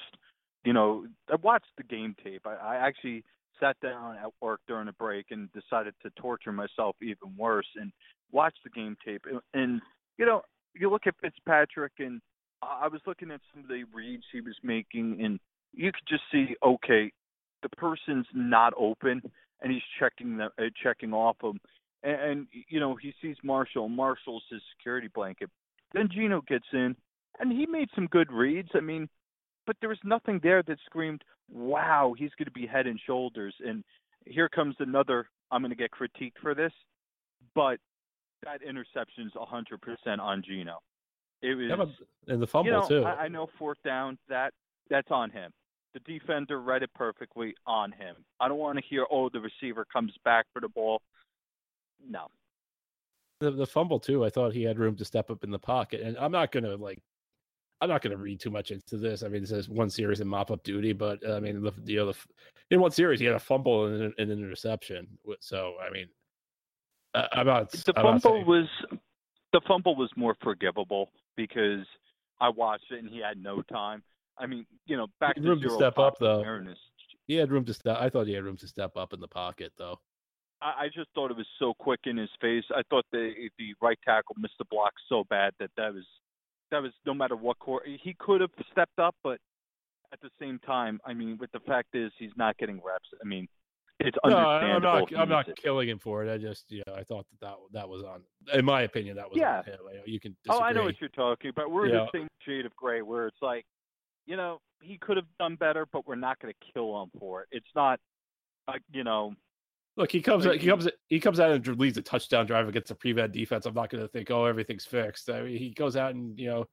you 0.65 0.73
know, 0.73 1.07
I 1.31 1.37
watched 1.37 1.73
the 1.77 1.85
game 1.85 2.15
tape. 2.23 2.47
I, 2.47 2.55
I 2.55 2.77
actually 2.77 3.25
sat 3.59 3.77
down 3.81 4.17
at 4.17 4.29
work 4.41 4.61
during 4.69 4.89
a 4.89 4.93
break 4.93 5.27
and 5.31 5.49
decided 5.53 5.95
to 6.03 6.11
torture 6.21 6.53
myself 6.53 6.97
even 7.01 7.35
worse 7.37 7.69
and 7.77 7.91
watch 8.31 8.55
the 8.63 8.71
game 8.71 8.97
tape. 9.05 9.23
And, 9.31 9.41
and 9.55 9.81
you 10.19 10.27
know, 10.27 10.43
you 10.75 10.91
look 10.91 11.07
at 11.07 11.15
Fitzpatrick, 11.21 11.93
and 11.99 12.21
I 12.63 12.89
was 12.89 13.01
looking 13.07 13.31
at 13.31 13.41
some 13.53 13.65
of 13.65 13.69
the 13.69 13.85
reads 13.95 14.25
he 14.31 14.43
was 14.43 14.57
making, 14.63 15.23
and 15.23 15.41
you 15.73 15.91
could 15.93 16.07
just 16.09 16.23
see, 16.31 16.55
okay, 16.63 17.11
the 17.63 17.69
person's 17.77 18.27
not 18.35 18.75
open, 18.79 19.23
and 19.63 19.73
he's 19.73 19.83
checking 19.99 20.37
the 20.37 20.47
uh, 20.47 20.69
checking 20.83 21.13
off 21.13 21.39
them 21.39 21.59
and, 22.07 22.21
and 22.21 22.47
you 22.69 22.81
know 22.81 22.95
he 22.95 23.13
sees 23.21 23.37
Marshall. 23.43 23.89
Marshall's 23.89 24.45
his 24.51 24.63
security 24.77 25.09
blanket. 25.13 25.51
Then 25.93 26.09
Geno 26.13 26.41
gets 26.49 26.67
in, 26.73 26.97
and 27.41 27.53
he 27.53 27.67
made 27.67 27.89
some 27.95 28.07
good 28.07 28.31
reads. 28.33 28.71
I 28.75 28.81
mean, 28.81 29.09
but 29.67 29.77
there 29.81 29.89
was 29.89 29.99
nothing 30.05 30.41
there 30.43 30.63
that 30.63 30.79
screamed, 30.87 31.23
"Wow, 31.51 32.15
he's 32.17 32.31
going 32.39 32.47
to 32.47 32.53
be 32.53 32.67
head 32.67 32.87
and 32.87 33.01
shoulders." 33.05 33.55
And 33.65 33.85
here 34.25 34.49
comes 34.49 34.77
another. 34.79 35.29
I'm 35.51 35.61
going 35.61 35.71
to 35.71 35.77
get 35.77 35.91
critiqued 35.91 36.39
for 36.41 36.55
this, 36.55 36.73
but 37.55 37.79
that 38.43 38.63
interception's 38.63 39.33
100% 39.35 40.19
on 40.19 40.43
Geno. 40.47 40.79
It 41.43 41.55
was 41.55 41.89
yeah, 42.27 42.33
and 42.35 42.43
the 42.43 42.47
fumble 42.47 42.73
you 42.73 42.79
know, 42.79 42.89
too. 42.89 43.05
I, 43.05 43.25
I 43.25 43.29
know 43.29 43.49
fourth 43.59 43.79
down 43.85 44.19
that 44.29 44.53
that's 44.89 45.11
on 45.11 45.31
him. 45.31 45.53
The 45.95 46.01
defender 46.01 46.61
read 46.61 46.83
it 46.83 46.91
perfectly 46.95 47.55
on 47.67 47.93
him. 47.93 48.17
I 48.39 48.49
don't 48.49 48.59
want 48.59 48.79
to 48.79 48.85
hear, 48.87 49.07
oh, 49.11 49.31
the 49.31 49.41
receiver 49.41 49.87
comes 49.91 50.13
back 50.25 50.45
for 50.53 50.61
the 50.61 50.69
ball 50.69 51.01
no. 52.05 52.27
The 53.41 53.51
the 53.51 53.67
fumble 53.67 54.01
too. 54.01 54.25
I 54.25 54.31
thought 54.31 54.53
he 54.53 54.63
had 54.63 54.79
room 54.79 54.97
to 54.97 55.05
step 55.05 55.31
up 55.31 55.45
in 55.45 55.51
the 55.51 55.59
pocket, 55.59 56.01
and 56.01 56.17
I'm 56.19 56.33
not 56.33 56.53
gonna 56.53 56.77
like. 56.77 57.01
I'm 57.83 57.91
not 57.91 58.01
going 58.01 58.13
to 58.13 58.17
read 58.17 58.41
too 58.41 58.49
much 58.49 58.71
into 58.71 58.97
this. 58.97 59.23
I 59.23 59.29
mean, 59.29 59.43
this 59.43 59.51
is 59.51 59.69
one 59.69 59.91
series 59.91 60.21
in 60.21 60.29
mop 60.29 60.51
up 60.51 60.63
duty, 60.63 60.95
but 60.95 61.23
uh, 61.23 61.35
I 61.35 61.41
mean, 61.41 61.63
the, 61.63 61.73
you 61.85 61.97
know, 61.97 62.07
the, 62.07 62.17
in 62.71 62.81
one 62.81 62.91
series 62.91 63.21
he 63.21 63.27
had 63.27 63.35
a 63.35 63.39
fumble 63.39 63.85
and 63.85 64.03
an, 64.03 64.15
an 64.17 64.31
interception. 64.31 65.07
So 65.41 65.75
I 65.87 65.93
mean, 65.93 66.07
I'm 67.15 67.47
not. 67.47 67.71
The 67.73 67.93
I'm 67.95 68.19
fumble 68.19 68.39
not 68.39 68.47
was 68.47 68.67
the 69.53 69.61
fumble 69.69 69.95
was 69.95 70.11
more 70.17 70.37
forgivable 70.43 71.11
because 71.37 71.85
I 72.41 72.49
watched 72.49 72.91
it 72.91 72.99
and 72.99 73.11
he 73.11 73.21
had 73.21 73.37
no 73.37 73.63
time. 73.63 74.03
I 74.39 74.47
mean, 74.47 74.67
you 74.87 74.97
know, 74.97 75.07
back 75.21 75.35
he 75.37 75.43
to 75.43 75.49
room 75.49 75.61
to 75.61 75.71
step 75.71 75.99
up 75.99 76.19
though. 76.19 76.41
Awareness. 76.41 76.79
He 77.27 77.35
had 77.35 77.51
room 77.51 77.65
to 77.67 77.75
step. 77.75 77.97
I 78.01 78.09
thought 78.09 78.27
he 78.27 78.35
had 78.35 78.45
room 78.45 78.57
to 78.59 78.69
step 78.69 78.97
up 78.97 79.13
in 79.13 79.21
the 79.21 79.29
pocket 79.29 79.73
though. 79.77 79.99
I, 80.63 80.85
I 80.85 80.87
just 80.95 81.09
thought 81.15 81.31
it 81.31 81.37
was 81.37 81.47
so 81.59 81.75
quick 81.79 82.01
in 82.05 82.17
his 82.17 82.31
face. 82.41 82.65
I 82.75 82.83
thought 82.91 83.05
the 83.13 83.33
the 83.59 83.75
right 83.81 83.99
tackle 84.05 84.37
missed 84.39 84.55
the 84.59 84.65
block 84.71 84.93
so 85.09 85.25
bad 85.29 85.53
that 85.61 85.71
that 85.77 85.93
was 85.95 86.05
that 86.71 86.83
was 86.83 86.93
no 87.05 87.15
matter 87.15 87.37
what 87.37 87.59
core 87.59 87.83
he 87.85 88.15
could 88.19 88.41
have 88.41 88.51
stepped 88.73 88.99
up, 88.99 89.15
but 89.23 89.39
at 90.13 90.21
the 90.21 90.31
same 90.41 90.59
time, 90.61 91.01
I 91.05 91.15
mean, 91.15 91.37
with 91.41 91.51
the 91.53 91.61
fact 91.61 91.89
is 91.95 92.13
he's 92.19 92.31
not 92.37 92.57
getting 92.59 92.77
reps. 92.77 93.09
I 93.23 93.27
mean, 93.27 93.49
it's 93.99 94.17
no. 94.25 94.37
I'm 94.37 94.83
not. 94.83 95.15
I'm 95.17 95.29
not 95.29 95.49
it. 95.49 95.57
killing 95.63 95.89
him 95.89 95.99
for 95.99 96.25
it. 96.25 96.33
I 96.33 96.39
just, 96.39 96.71
know, 96.71 96.95
I 96.95 97.03
thought 97.03 97.27
that 97.31 97.41
that, 97.41 97.55
that 97.73 97.89
was 97.89 98.03
on. 98.03 98.23
In 98.53 98.65
my 98.65 98.83
opinion, 98.83 99.17
that 99.17 99.29
was 99.29 99.39
Yeah. 99.39 99.59
on 99.59 99.65
him. 99.65 99.79
You, 100.05 100.21
can. 100.21 100.37
Disagree. 100.45 100.61
Oh, 100.61 100.63
I 100.63 100.73
know 100.73 100.85
what 100.85 101.01
you're 101.01 101.09
talking 101.11 101.51
about. 101.51 101.71
We're 101.71 101.87
Yeah. 101.89 102.01
in 102.01 102.09
the 102.13 102.19
same 102.21 102.29
shade 102.45 102.67
of 102.67 102.77
gray 102.77 103.03
where 103.03 103.27
it's 103.27 103.41
like, 103.41 103.65
you 104.27 104.37
know, 104.37 104.59
he 104.81 104.99
could 104.99 105.17
have 105.17 105.27
done 105.39 105.57
better, 105.57 105.87
but 105.93 106.07
we're 106.07 106.15
not 106.15 106.39
going 106.41 106.53
to 106.53 106.73
kill 106.73 107.03
him 107.03 107.11
for 107.19 107.43
it. 107.43 107.49
It's 107.53 107.67
not, 107.75 107.99
like, 108.69 108.83
you 108.93 109.03
know, 109.03 109.35
Look, 109.97 110.13
he 110.13 110.21
comes. 110.21 110.45
He 110.45 110.67
comes. 110.67 110.89
He 111.09 111.21
comes 111.21 111.41
out 111.41 111.53
and 111.53 111.79
leads 111.79 111.97
a 111.97 112.03
touchdown 112.03 112.45
drive 112.47 112.69
against 112.69 112.91
a 112.91 112.95
prevent 112.95 113.33
defense. 113.33 113.65
I'm 113.65 113.75
not 113.75 113.89
going 113.89 114.03
to 114.03 114.09
think, 114.09 114.31
oh, 114.31 114.45
everything's 114.45 114.85
fixed. 114.85 115.31
I 115.31 115.43
mean, 115.43 115.57
he 115.57 115.71
goes 115.71 115.97
out 115.97 116.15
and 116.15 116.39
you 116.39 116.49
know 116.49 116.67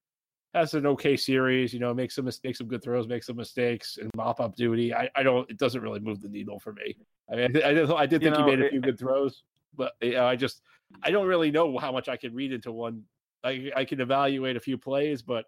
has 0.54 0.74
an 0.74 0.86
okay 0.88 1.16
series. 1.16 1.74
You 1.74 1.80
know, 1.80 1.94
makes 1.94 2.16
some 2.16 2.30
makes 2.44 2.58
some 2.58 2.68
good 2.68 2.84
throws, 2.84 3.08
makes 3.08 3.28
some 3.28 3.38
mistakes, 3.38 3.98
and 3.98 4.10
mop 4.16 4.42
up 4.42 4.56
duty. 4.58 4.94
I, 4.94 5.10
I 5.16 5.24
don't. 5.24 5.50
It 5.50 5.58
doesn't 5.58 5.82
really 5.82 6.02
move 6.02 6.20
the 6.22 6.28
needle 6.28 6.60
for 6.60 6.74
me. 6.74 6.98
I 7.32 7.36
mean, 7.38 7.58
I, 7.64 7.70
I 7.70 7.74
did. 7.74 7.92
I 7.92 8.06
did 8.06 8.22
think 8.22 8.36
know, 8.38 8.46
he 8.46 8.52
made 8.52 8.60
a 8.62 8.66
it- 8.66 8.72
few 8.72 8.82
good 8.82 9.00
throws, 9.00 9.44
but 9.78 9.94
you 10.02 10.12
know, 10.14 10.26
I 10.26 10.36
just 10.36 10.62
I 11.02 11.10
don't 11.10 11.28
really 11.28 11.50
know 11.50 11.78
how 11.78 11.94
much 11.94 12.10
I 12.10 12.18
can 12.18 12.36
read 12.36 12.52
into 12.52 12.74
one. 12.74 13.04
I 13.46 13.72
I 13.74 13.86
can 13.86 14.02
evaluate 14.02 14.58
a 14.58 14.60
few 14.60 14.78
plays, 14.78 15.22
but 15.22 15.46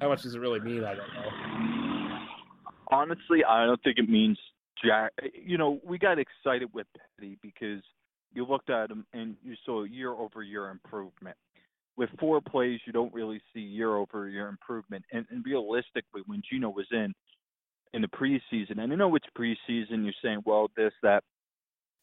how 0.00 0.08
much 0.08 0.22
does 0.22 0.36
it 0.36 0.38
really 0.38 0.60
mean? 0.60 0.84
I 0.84 0.94
don't 0.94 1.12
know. 1.12 2.18
honestly, 2.92 3.44
I 3.44 3.66
don't 3.66 3.82
think 3.82 3.98
it 3.98 4.08
means 4.08 4.38
Jack. 4.84 5.12
You 5.34 5.58
know, 5.58 5.80
we 5.84 5.98
got 5.98 6.18
excited 6.18 6.68
with 6.72 6.86
Petty 7.18 7.38
because 7.42 7.82
you 8.32 8.44
looked 8.46 8.70
at 8.70 8.90
him 8.90 9.06
and 9.12 9.36
you 9.42 9.54
saw 9.64 9.84
year 9.84 10.12
over 10.12 10.42
year 10.42 10.68
improvement. 10.68 11.36
With 11.96 12.10
four 12.20 12.40
plays, 12.42 12.80
you 12.86 12.92
don't 12.92 13.14
really 13.14 13.40
see 13.54 13.60
year 13.60 13.96
over 13.96 14.28
year 14.28 14.48
improvement. 14.48 15.04
And, 15.12 15.24
and 15.30 15.44
realistically, 15.44 16.22
when 16.26 16.42
Geno 16.50 16.68
was 16.68 16.86
in 16.92 17.14
in 17.94 18.02
the 18.02 18.08
preseason, 18.08 18.78
and 18.78 18.92
I 18.92 18.96
know 18.96 19.14
it's 19.14 19.26
preseason, 19.38 20.04
you're 20.04 20.12
saying, 20.22 20.42
well, 20.44 20.70
this, 20.76 20.92
that, 21.02 21.24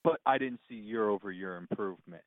but 0.03 0.19
I 0.25 0.39
didn't 0.39 0.61
see 0.67 0.75
year 0.75 1.09
over 1.09 1.31
year 1.31 1.57
improvement. 1.57 2.23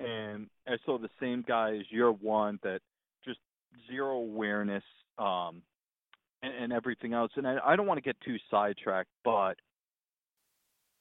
And 0.00 0.48
I 0.66 0.76
saw 0.84 0.98
the 0.98 1.10
same 1.20 1.44
guy 1.46 1.76
as 1.76 1.84
year 1.90 2.10
one 2.10 2.58
that 2.64 2.80
just 3.24 3.38
zero 3.88 4.16
awareness 4.16 4.82
um, 5.18 5.62
and, 6.42 6.52
and 6.54 6.72
everything 6.72 7.12
else. 7.12 7.30
And 7.36 7.46
I, 7.46 7.58
I 7.64 7.76
don't 7.76 7.86
want 7.86 7.98
to 7.98 8.02
get 8.02 8.16
too 8.24 8.36
sidetracked, 8.50 9.10
but 9.24 9.54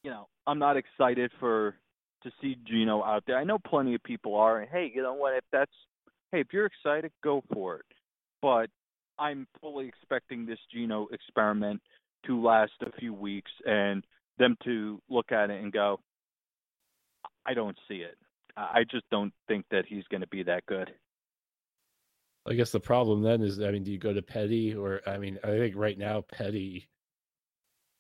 you 0.03 0.11
know, 0.11 0.27
I'm 0.45 0.59
not 0.59 0.77
excited 0.77 1.31
for 1.39 1.75
to 2.23 2.31
see 2.41 2.57
Geno 2.65 3.03
out 3.03 3.23
there. 3.25 3.37
I 3.37 3.43
know 3.43 3.57
plenty 3.59 3.95
of 3.95 4.03
people 4.03 4.35
are. 4.35 4.59
And 4.59 4.69
Hey, 4.69 4.91
you 4.93 5.01
know 5.01 5.13
what? 5.13 5.33
If 5.35 5.43
that's 5.51 5.71
hey, 6.31 6.39
if 6.41 6.47
you're 6.51 6.65
excited, 6.65 7.11
go 7.23 7.43
for 7.53 7.77
it. 7.77 7.85
But 8.41 8.69
I'm 9.19 9.47
fully 9.61 9.87
expecting 9.87 10.45
this 10.45 10.59
Geno 10.73 11.07
experiment 11.11 11.81
to 12.25 12.41
last 12.41 12.71
a 12.81 12.91
few 12.99 13.13
weeks 13.13 13.51
and 13.65 14.03
them 14.39 14.57
to 14.63 14.99
look 15.09 15.31
at 15.31 15.49
it 15.49 15.61
and 15.61 15.71
go, 15.71 15.99
I 17.45 17.53
don't 17.53 17.77
see 17.87 17.97
it. 17.97 18.17
I 18.55 18.83
just 18.89 19.05
don't 19.11 19.33
think 19.47 19.65
that 19.71 19.85
he's 19.87 20.03
going 20.09 20.21
to 20.21 20.27
be 20.27 20.43
that 20.43 20.65
good. 20.65 20.91
I 22.47 22.53
guess 22.53 22.71
the 22.71 22.79
problem 22.79 23.21
then 23.21 23.41
is, 23.41 23.61
I 23.61 23.71
mean, 23.71 23.83
do 23.83 23.91
you 23.91 23.97
go 23.97 24.13
to 24.13 24.21
Petty 24.21 24.75
or, 24.75 25.01
I 25.07 25.17
mean, 25.17 25.39
I 25.43 25.47
think 25.47 25.75
right 25.77 25.97
now 25.97 26.21
Petty, 26.21 26.87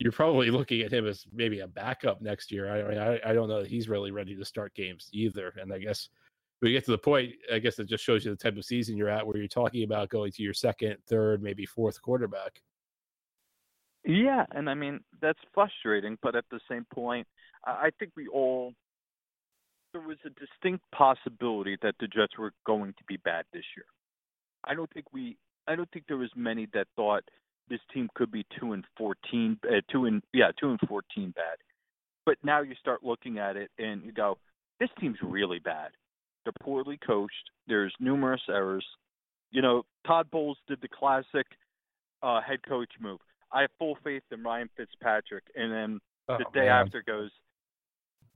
you're 0.03 0.11
probably 0.11 0.51
looking 0.51 0.81
at 0.81 0.91
him 0.91 1.07
as 1.07 1.25
maybe 1.31 1.61
a 1.61 1.67
backup 1.67 2.21
next 2.21 2.51
year. 2.51 2.69
I 2.69 2.89
mean, 2.89 2.97
I, 2.97 3.21
I 3.25 3.33
don't 3.33 3.47
know 3.47 3.61
that 3.61 3.69
he's 3.69 3.87
really 3.87 4.11
ready 4.11 4.35
to 4.35 4.43
start 4.43 4.75
games 4.75 5.07
either. 5.13 5.53
And 5.57 5.71
I 5.71 5.79
guess 5.79 6.09
we 6.61 6.73
get 6.73 6.83
to 6.85 6.91
the 6.91 6.97
point, 6.97 7.31
I 7.51 7.59
guess 7.59 7.79
it 7.79 7.87
just 7.87 8.03
shows 8.03 8.25
you 8.25 8.31
the 8.31 8.35
type 8.35 8.57
of 8.57 8.65
season 8.65 8.97
you're 8.97 9.07
at 9.07 9.25
where 9.25 9.37
you're 9.37 9.47
talking 9.47 9.85
about 9.85 10.09
going 10.09 10.33
to 10.33 10.43
your 10.43 10.53
second, 10.53 10.97
third, 11.07 11.41
maybe 11.41 11.65
fourth 11.65 12.01
quarterback. 12.01 12.59
Yeah, 14.03 14.45
and 14.51 14.69
I 14.69 14.73
mean 14.73 14.99
that's 15.21 15.39
frustrating, 15.53 16.17
but 16.21 16.35
at 16.35 16.43
the 16.51 16.59
same 16.69 16.85
point, 16.93 17.25
I 17.65 17.89
think 17.97 18.11
we 18.17 18.27
all 18.27 18.73
there 19.93 20.01
was 20.01 20.17
a 20.25 20.29
distinct 20.31 20.83
possibility 20.93 21.77
that 21.81 21.95
the 22.01 22.07
Jets 22.07 22.37
were 22.37 22.51
going 22.65 22.91
to 22.91 23.03
be 23.07 23.15
bad 23.23 23.45
this 23.53 23.63
year. 23.77 23.85
I 24.65 24.75
don't 24.75 24.91
think 24.91 25.05
we 25.13 25.37
I 25.65 25.77
don't 25.77 25.89
think 25.91 26.07
there 26.09 26.17
was 26.17 26.31
many 26.35 26.67
that 26.73 26.87
thought 26.97 27.23
this 27.69 27.79
team 27.93 28.09
could 28.15 28.31
be 28.31 28.45
2 28.59 28.73
and 28.73 28.85
14 28.97 29.59
uh, 29.65 29.81
2 29.91 30.05
and 30.05 30.23
yeah, 30.33 30.51
2 30.59 30.71
and 30.71 30.79
14 30.87 31.33
bad. 31.35 31.57
But 32.25 32.37
now 32.43 32.61
you 32.61 32.75
start 32.79 33.03
looking 33.03 33.37
at 33.37 33.57
it 33.57 33.69
and 33.77 34.03
you 34.03 34.11
go, 34.11 34.37
this 34.79 34.89
team's 34.99 35.17
really 35.21 35.59
bad. 35.59 35.91
They're 36.43 36.53
poorly 36.61 36.99
coached. 37.05 37.49
There's 37.67 37.93
numerous 37.99 38.41
errors. 38.49 38.85
You 39.51 39.61
know, 39.61 39.83
Todd 40.05 40.29
Bowles 40.31 40.57
did 40.67 40.79
the 40.81 40.87
classic 40.87 41.47
uh, 42.21 42.41
head 42.41 42.59
coach 42.67 42.89
move. 42.99 43.19
I 43.51 43.61
have 43.61 43.69
full 43.77 43.97
faith 44.03 44.23
in 44.31 44.43
Ryan 44.43 44.69
Fitzpatrick, 44.75 45.43
and 45.55 45.71
then 45.71 45.99
oh, 46.27 46.37
the 46.37 46.45
day 46.53 46.65
man. 46.65 46.85
after 46.85 47.03
goes, 47.05 47.29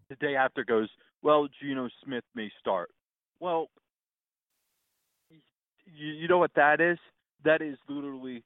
the 0.10 0.16
day 0.18 0.36
after 0.36 0.64
goes, 0.64 0.90
well, 1.24 1.48
Geno 1.60 1.90
Smith 2.04 2.24
may 2.36 2.52
start. 2.60 2.90
Well, 3.40 3.70
you, 5.30 6.08
you 6.08 6.28
know 6.28 6.38
what 6.38 6.54
that 6.56 6.80
is? 6.80 7.00
That 7.44 7.62
is 7.62 7.78
literally, 7.90 8.44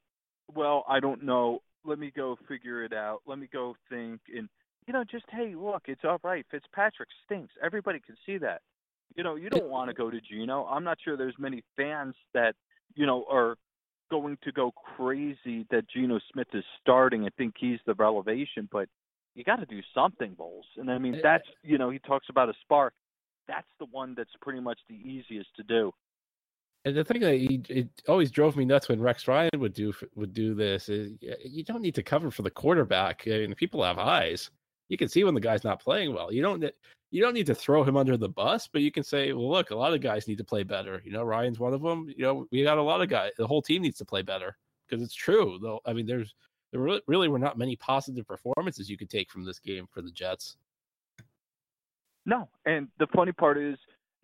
well, 0.54 0.84
I 0.88 1.00
don't 1.00 1.22
know. 1.22 1.60
Let 1.84 1.98
me 1.98 2.12
go 2.14 2.38
figure 2.48 2.84
it 2.84 2.92
out. 2.92 3.22
Let 3.26 3.38
me 3.38 3.48
go 3.52 3.76
think. 3.88 4.20
And, 4.34 4.48
you 4.86 4.92
know, 4.92 5.04
just, 5.04 5.24
hey, 5.30 5.54
look, 5.56 5.82
it's 5.86 6.02
all 6.04 6.18
right. 6.22 6.46
Fitzpatrick 6.50 7.08
stinks. 7.24 7.52
Everybody 7.62 8.00
can 8.00 8.16
see 8.24 8.38
that. 8.38 8.62
You 9.16 9.24
know, 9.24 9.36
you 9.36 9.50
don't 9.50 9.68
want 9.68 9.88
to 9.88 9.94
go 9.94 10.10
to 10.10 10.20
Geno. 10.20 10.64
I'm 10.64 10.84
not 10.84 10.98
sure 11.04 11.16
there's 11.16 11.34
many 11.38 11.62
fans 11.76 12.14
that, 12.34 12.54
you 12.94 13.06
know, 13.06 13.26
are 13.30 13.56
going 14.10 14.38
to 14.44 14.52
go 14.52 14.72
crazy 14.96 15.66
that 15.70 15.88
Geno 15.88 16.20
Smith 16.32 16.48
is 16.52 16.64
starting 16.80 17.24
and 17.24 17.34
think 17.34 17.54
he's 17.58 17.78
the 17.86 17.94
relevation, 17.94 18.68
but 18.70 18.88
you 19.34 19.44
got 19.44 19.56
to 19.56 19.66
do 19.66 19.80
something, 19.94 20.34
Bowles. 20.34 20.66
And 20.76 20.90
I 20.90 20.98
mean, 20.98 21.16
eh, 21.16 21.20
that's 21.22 21.48
eh. 21.48 21.70
you 21.70 21.78
know, 21.78 21.90
he 21.90 21.98
talks 21.98 22.26
about 22.28 22.48
a 22.48 22.54
spark. 22.60 22.92
That's 23.48 23.66
the 23.78 23.86
one 23.90 24.14
that's 24.16 24.30
pretty 24.40 24.60
much 24.60 24.78
the 24.88 24.94
easiest 24.94 25.54
to 25.56 25.62
do. 25.62 25.92
And 26.84 26.96
the 26.96 27.04
thing 27.04 27.20
that 27.20 27.34
he 27.34 27.62
it 27.68 27.88
always 28.08 28.30
drove 28.30 28.56
me 28.56 28.64
nuts 28.64 28.88
when 28.88 29.00
Rex 29.00 29.28
Ryan 29.28 29.50
would 29.56 29.74
do 29.74 29.92
would 30.16 30.34
do 30.34 30.54
this 30.54 30.88
is 30.88 31.12
you 31.44 31.62
don't 31.64 31.82
need 31.82 31.94
to 31.94 32.02
cover 32.02 32.30
for 32.30 32.42
the 32.42 32.50
quarterback. 32.50 33.24
Eh, 33.26 33.36
I 33.36 33.38
mean, 33.38 33.54
people 33.54 33.84
have 33.84 33.98
eyes. 33.98 34.50
You 34.88 34.96
can 34.98 35.08
see 35.08 35.22
when 35.24 35.34
the 35.34 35.40
guy's 35.40 35.64
not 35.64 35.80
playing 35.80 36.12
well. 36.12 36.32
You 36.32 36.42
don't 36.42 36.64
you 37.12 37.22
don't 37.22 37.34
need 37.34 37.46
to 37.46 37.54
throw 37.54 37.84
him 37.84 37.96
under 37.96 38.16
the 38.16 38.28
bus, 38.28 38.68
but 38.72 38.82
you 38.82 38.90
can 38.90 39.04
say, 39.04 39.32
well, 39.32 39.50
look, 39.50 39.70
a 39.70 39.76
lot 39.76 39.92
of 39.92 40.00
guys 40.00 40.26
need 40.26 40.38
to 40.38 40.44
play 40.44 40.64
better. 40.64 41.02
You 41.04 41.12
know, 41.12 41.22
Ryan's 41.22 41.60
one 41.60 41.74
of 41.74 41.82
them. 41.82 42.12
You 42.16 42.24
know, 42.24 42.46
we 42.50 42.64
got 42.64 42.78
a 42.78 42.82
lot 42.82 43.02
of 43.02 43.08
guys. 43.08 43.32
The 43.38 43.46
whole 43.46 43.62
team 43.62 43.82
needs 43.82 43.98
to 43.98 44.04
play 44.04 44.22
better 44.22 44.56
because 44.88 45.04
it's 45.04 45.14
true. 45.14 45.58
Though, 45.62 45.80
I 45.86 45.92
mean, 45.92 46.06
there's 46.06 46.34
there 46.72 46.80
really, 46.80 47.02
really 47.06 47.28
were 47.28 47.38
not 47.38 47.58
many 47.58 47.76
positive 47.76 48.26
performances 48.26 48.90
you 48.90 48.96
could 48.96 49.10
take 49.10 49.30
from 49.30 49.44
this 49.44 49.58
game 49.58 49.86
for 49.90 50.02
the 50.02 50.10
Jets. 50.10 50.56
No, 52.24 52.48
and 52.66 52.88
the 52.98 53.06
funny 53.08 53.32
part 53.32 53.58
is, 53.58 53.76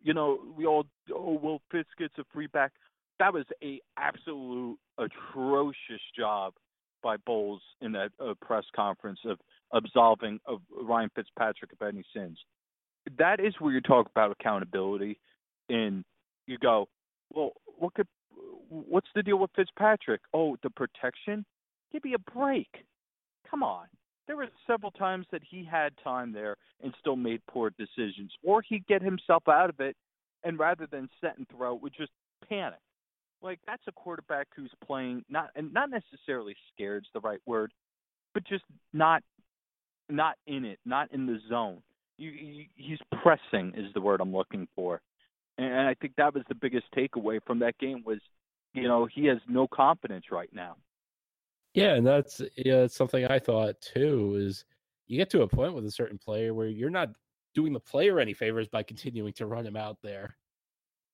you 0.03 0.15
know, 0.15 0.39
we 0.57 0.67
all 0.67 0.87
oh 1.15 1.39
well 1.43 1.61
Fitz 1.71 1.89
gets 1.99 2.15
a 2.19 2.25
free 2.33 2.47
back. 2.49 2.73
That 3.19 3.33
was 3.33 3.45
a 3.63 3.81
absolute 3.97 4.79
atrocious 4.99 6.03
job 6.17 6.55
by 7.03 7.17
Bowles 7.17 7.63
in 7.81 7.93
that 7.93 8.11
uh, 8.21 8.35
press 8.41 8.65
conference 8.75 9.21
of 9.25 9.39
absolving 9.73 10.41
of 10.47 10.61
Ryan 10.83 11.11
Fitzpatrick 11.15 11.73
of 11.73 11.87
any 11.87 12.05
sins. 12.15 12.39
That 13.19 13.41
is 13.41 13.55
where 13.59 13.73
you 13.73 13.81
talk 13.81 14.09
about 14.11 14.33
accountability, 14.33 15.19
and 15.69 16.05
you 16.47 16.59
go, 16.59 16.89
well, 17.33 17.53
what 17.79 17.95
could, 17.95 18.09
what's 18.69 19.09
the 19.15 19.23
deal 19.23 19.39
with 19.39 19.51
Fitzpatrick? 19.57 20.21
Oh, 20.35 20.57
the 20.63 20.71
protection. 20.71 21.45
Give 21.93 22.05
me 22.05 22.15
a 22.15 22.31
break. 22.33 22.69
Come 23.51 23.63
on. 23.63 23.87
There 24.29 24.37
were 24.37 24.49
several 24.67 24.93
times 24.93 25.27
that 25.33 25.43
he 25.51 25.65
had 25.65 25.93
time 26.05 26.33
there 26.33 26.57
and 26.85 26.95
still 27.01 27.17
made 27.17 27.41
poor 27.51 27.71
decisions, 27.71 28.31
or 28.45 28.63
he'd 28.63 28.87
get 28.87 29.03
himself 29.03 29.49
out 29.49 29.71
of 29.71 29.81
it, 29.81 29.97
and 30.45 30.59
rather 30.59 30.87
than 30.87 31.09
set 31.21 31.39
and 31.39 31.49
throw, 31.49 31.75
would 31.75 31.95
just 31.97 32.13
panic. 32.49 32.79
Like 33.41 33.59
that's 33.67 33.83
a 33.89 33.93
quarterback 33.93 34.49
who's 34.55 34.71
playing 34.87 35.25
not 35.29 35.51
and 35.57 35.73
not 35.73 35.91
necessarily 35.91 36.55
scared 36.75 37.05
is 37.05 37.11
the 37.15 37.21
right 37.21 37.41
word, 37.47 37.73
but 38.35 38.45
just 38.47 38.65
not 38.93 39.23
not 40.11 40.37
in 40.47 40.65
it, 40.65 40.79
not 40.85 41.13
in 41.13 41.27
the 41.27 41.39
zone. 41.49 41.83
You, 42.19 42.31
you, 42.31 42.65
he's 42.75 42.99
pressing 43.23 43.73
is 43.77 43.93
the 43.95 44.01
word 44.01 44.21
I'm 44.21 44.35
looking 44.35 44.67
for, 44.75 45.01
and 45.57 45.89
I 45.89 45.95
think 45.95 46.15
that 46.17 46.35
was 46.35 46.43
the 46.49 46.55
biggest 46.55 46.87
takeaway 46.97 47.41
from 47.47 47.61
that 47.61 47.79
game 47.79 48.03
was, 48.05 48.19
you 48.75 48.89
know, 48.89 49.07
he 49.07 49.27
has 49.27 49.39
no 49.49 49.69
confidence 49.69 50.27
right 50.33 50.51
now. 50.53 50.77
Yeah, 51.75 51.95
and 51.95 52.07
that's 52.07 52.41
yeah, 52.57 52.87
something 52.87 53.27
I 53.27 53.39
thought 53.39 53.81
too. 53.81 54.37
Is 54.39 54.65
you 55.07 55.17
get 55.17 55.31
to 55.31 55.43
a 55.43 55.49
point 55.49 55.75
with 55.75 55.87
a 55.87 55.91
certain 55.91 56.19
player 56.19 56.55
where 56.55 56.69
you're 56.69 56.91
not 56.91 57.11
doing 57.55 57.73
the 57.73 57.81
player 57.81 58.21
any 58.21 58.35
favors 58.35 58.69
by 58.69 58.83
continuing 58.83 59.33
to 59.35 59.47
run 59.47 59.67
him 59.67 59.77
out 59.77 59.99
there. 60.03 60.37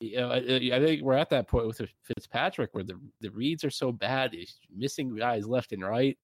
You 0.01 0.17
know, 0.19 0.31
I, 0.31 0.37
I 0.37 0.85
think 0.85 1.03
we're 1.03 1.15
at 1.15 1.31
that 1.31 1.49
point 1.49 1.67
with 1.67 1.81
Fitzpatrick 2.03 2.71
where 2.73 2.85
the 2.85 3.01
the 3.21 3.31
reads 3.31 3.65
are 3.65 3.71
so 3.71 3.93
bad, 3.93 4.33
he's 4.33 4.59
missing 4.75 5.15
guys 5.17 5.47
left 5.47 5.73
and 5.73 5.83
right. 5.83 6.19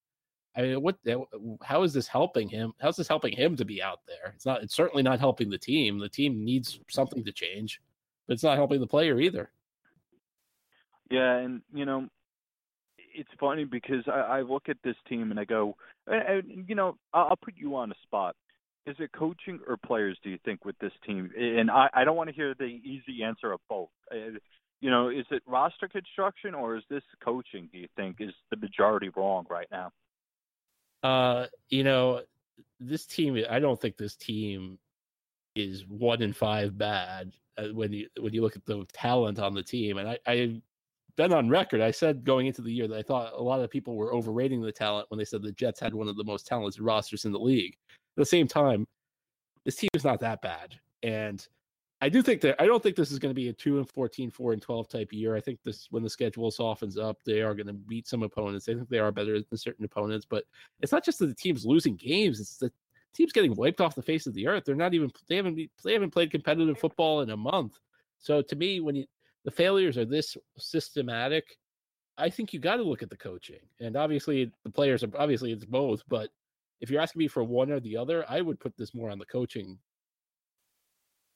I 0.55 0.61
mean, 0.63 0.81
what? 0.81 0.97
Uh, 1.09 1.19
how 1.63 1.83
is 1.83 1.93
this 1.93 2.07
helping 2.07 2.49
him? 2.49 2.73
How's 2.81 2.97
this 2.97 3.07
helping 3.07 3.35
him 3.35 3.55
to 3.55 3.65
be 3.65 3.81
out 3.81 3.99
there? 4.05 4.33
It's 4.35 4.45
not. 4.45 4.61
It's 4.61 4.75
certainly 4.75 5.03
not 5.03 5.19
helping 5.19 5.49
the 5.49 5.57
team. 5.57 5.97
The 5.97 6.09
team 6.09 6.43
needs 6.43 6.79
something 6.89 7.23
to 7.23 7.31
change, 7.31 7.81
but 8.27 8.33
it's 8.33 8.43
not 8.43 8.57
helping 8.57 8.81
the 8.81 8.87
player 8.87 9.19
either. 9.19 9.49
Yeah, 11.09 11.37
and 11.37 11.61
you 11.73 11.85
know, 11.85 12.09
it's 13.13 13.29
funny 13.39 13.65
because 13.65 14.03
I, 14.07 14.19
I 14.19 14.41
look 14.41 14.69
at 14.69 14.77
this 14.83 14.95
team 15.07 15.31
and 15.31 15.39
I 15.39 15.45
go, 15.45 15.75
and, 16.07 16.65
you 16.67 16.75
know, 16.75 16.97
I'll, 17.13 17.29
I'll 17.29 17.35
put 17.35 17.55
you 17.57 17.75
on 17.75 17.91
a 17.91 17.95
spot. 18.03 18.35
Is 18.87 18.95
it 18.99 19.11
coaching 19.11 19.59
or 19.67 19.77
players? 19.77 20.17
Do 20.23 20.29
you 20.29 20.39
think 20.43 20.65
with 20.65 20.77
this 20.79 20.91
team? 21.05 21.29
And 21.37 21.69
I, 21.69 21.87
I 21.93 22.03
don't 22.03 22.15
want 22.15 22.29
to 22.29 22.35
hear 22.35 22.55
the 22.57 22.65
easy 22.65 23.23
answer 23.23 23.51
of 23.51 23.59
both. 23.69 23.89
You 24.81 24.89
know, 24.89 25.09
is 25.09 25.25
it 25.29 25.43
roster 25.45 25.87
construction 25.87 26.55
or 26.55 26.77
is 26.77 26.83
this 26.89 27.03
coaching? 27.23 27.69
Do 27.71 27.77
you 27.77 27.87
think 27.95 28.17
is 28.19 28.33
the 28.49 28.57
majority 28.57 29.09
wrong 29.15 29.45
right 29.49 29.67
now? 29.71 29.91
Uh, 31.03 31.45
you 31.69 31.83
know, 31.83 32.21
this 32.79 33.05
team. 33.05 33.37
I 33.47 33.59
don't 33.59 33.79
think 33.79 33.97
this 33.97 34.15
team 34.15 34.79
is 35.55 35.85
one 35.87 36.23
in 36.23 36.33
five 36.33 36.75
bad 36.75 37.33
uh, 37.57 37.67
when 37.73 37.93
you 37.93 38.07
when 38.19 38.33
you 38.33 38.41
look 38.41 38.55
at 38.55 38.65
the 38.65 38.85
talent 38.91 39.37
on 39.37 39.53
the 39.53 39.61
team. 39.61 39.99
And 39.99 40.09
I, 40.09 40.19
I 40.25 40.61
been 41.15 41.33
on 41.33 41.49
record. 41.49 41.81
I 41.81 41.91
said 41.91 42.23
going 42.23 42.47
into 42.47 42.61
the 42.61 42.71
year 42.71 42.87
that 42.87 42.97
I 42.97 43.03
thought 43.03 43.33
a 43.33 43.41
lot 43.41 43.61
of 43.61 43.69
people 43.69 43.95
were 43.95 44.13
overrating 44.13 44.61
the 44.61 44.71
talent 44.71 45.09
when 45.09 45.17
they 45.17 45.25
said 45.25 45.41
the 45.41 45.51
Jets 45.51 45.79
had 45.79 45.93
one 45.93 46.07
of 46.07 46.17
the 46.17 46.23
most 46.23 46.47
talented 46.47 46.81
rosters 46.81 47.25
in 47.25 47.31
the 47.31 47.39
league. 47.39 47.75
At 47.91 48.21
the 48.21 48.25
same 48.25 48.47
time, 48.47 48.87
this 49.65 49.75
team 49.75 49.89
is 49.93 50.03
not 50.03 50.19
that 50.19 50.41
bad. 50.41 50.75
And 51.03 51.45
I 52.01 52.09
do 52.09 52.21
think 52.23 52.41
that 52.41 52.59
I 52.59 52.65
don't 52.65 52.81
think 52.81 52.95
this 52.95 53.11
is 53.11 53.19
going 53.19 53.29
to 53.29 53.39
be 53.39 53.49
a 53.49 53.53
2 53.53 53.77
and 53.77 53.89
14, 53.89 54.31
4 54.31 54.53
and 54.53 54.61
12 54.61 54.89
type 54.89 55.13
year. 55.13 55.35
I 55.35 55.39
think 55.39 55.59
this 55.63 55.87
when 55.91 56.01
the 56.01 56.09
schedule 56.09 56.49
softens 56.49 56.97
up, 56.97 57.17
they 57.23 57.41
are 57.41 57.53
going 57.53 57.67
to 57.67 57.73
beat 57.73 58.07
some 58.07 58.23
opponents. 58.23 58.67
I 58.67 58.73
think 58.73 58.89
they 58.89 58.99
are 58.99 59.11
better 59.11 59.39
than 59.39 59.57
certain 59.57 59.85
opponents, 59.85 60.25
but 60.27 60.45
it's 60.81 60.91
not 60.91 61.05
just 61.05 61.19
that 61.19 61.27
the 61.27 61.35
team's 61.35 61.65
losing 61.65 61.95
games, 61.95 62.39
it's 62.39 62.57
the 62.57 62.71
team's 63.13 63.33
getting 63.33 63.55
wiped 63.55 63.81
off 63.81 63.93
the 63.93 64.01
face 64.01 64.25
of 64.25 64.33
the 64.33 64.47
earth. 64.47 64.63
They're 64.65 64.75
not 64.75 64.95
even 64.95 65.11
they 65.27 65.35
haven't 65.35 65.59
they 65.83 65.93
haven't 65.93 66.11
played 66.11 66.31
competitive 66.31 66.79
football 66.79 67.21
in 67.21 67.29
a 67.29 67.37
month. 67.37 67.77
So 68.17 68.41
to 68.41 68.55
me, 68.55 68.79
when 68.79 68.95
you, 68.95 69.05
the 69.45 69.51
failures 69.51 69.97
are 69.97 70.05
this 70.05 70.37
systematic, 70.57 71.57
I 72.17 72.29
think 72.29 72.53
you 72.53 72.59
got 72.59 72.75
to 72.77 72.83
look 72.83 73.01
at 73.01 73.09
the 73.09 73.17
coaching. 73.17 73.59
And 73.79 73.95
obviously, 73.95 74.51
the 74.63 74.69
players 74.69 75.03
are 75.03 75.09
obviously 75.17 75.51
it's 75.51 75.65
both. 75.65 76.01
But 76.07 76.29
if 76.79 76.89
you're 76.89 77.01
asking 77.01 77.19
me 77.19 77.27
for 77.27 77.43
one 77.43 77.71
or 77.71 77.79
the 77.79 77.97
other, 77.97 78.25
I 78.29 78.41
would 78.41 78.59
put 78.59 78.77
this 78.77 78.93
more 78.93 79.09
on 79.09 79.19
the 79.19 79.25
coaching. 79.25 79.77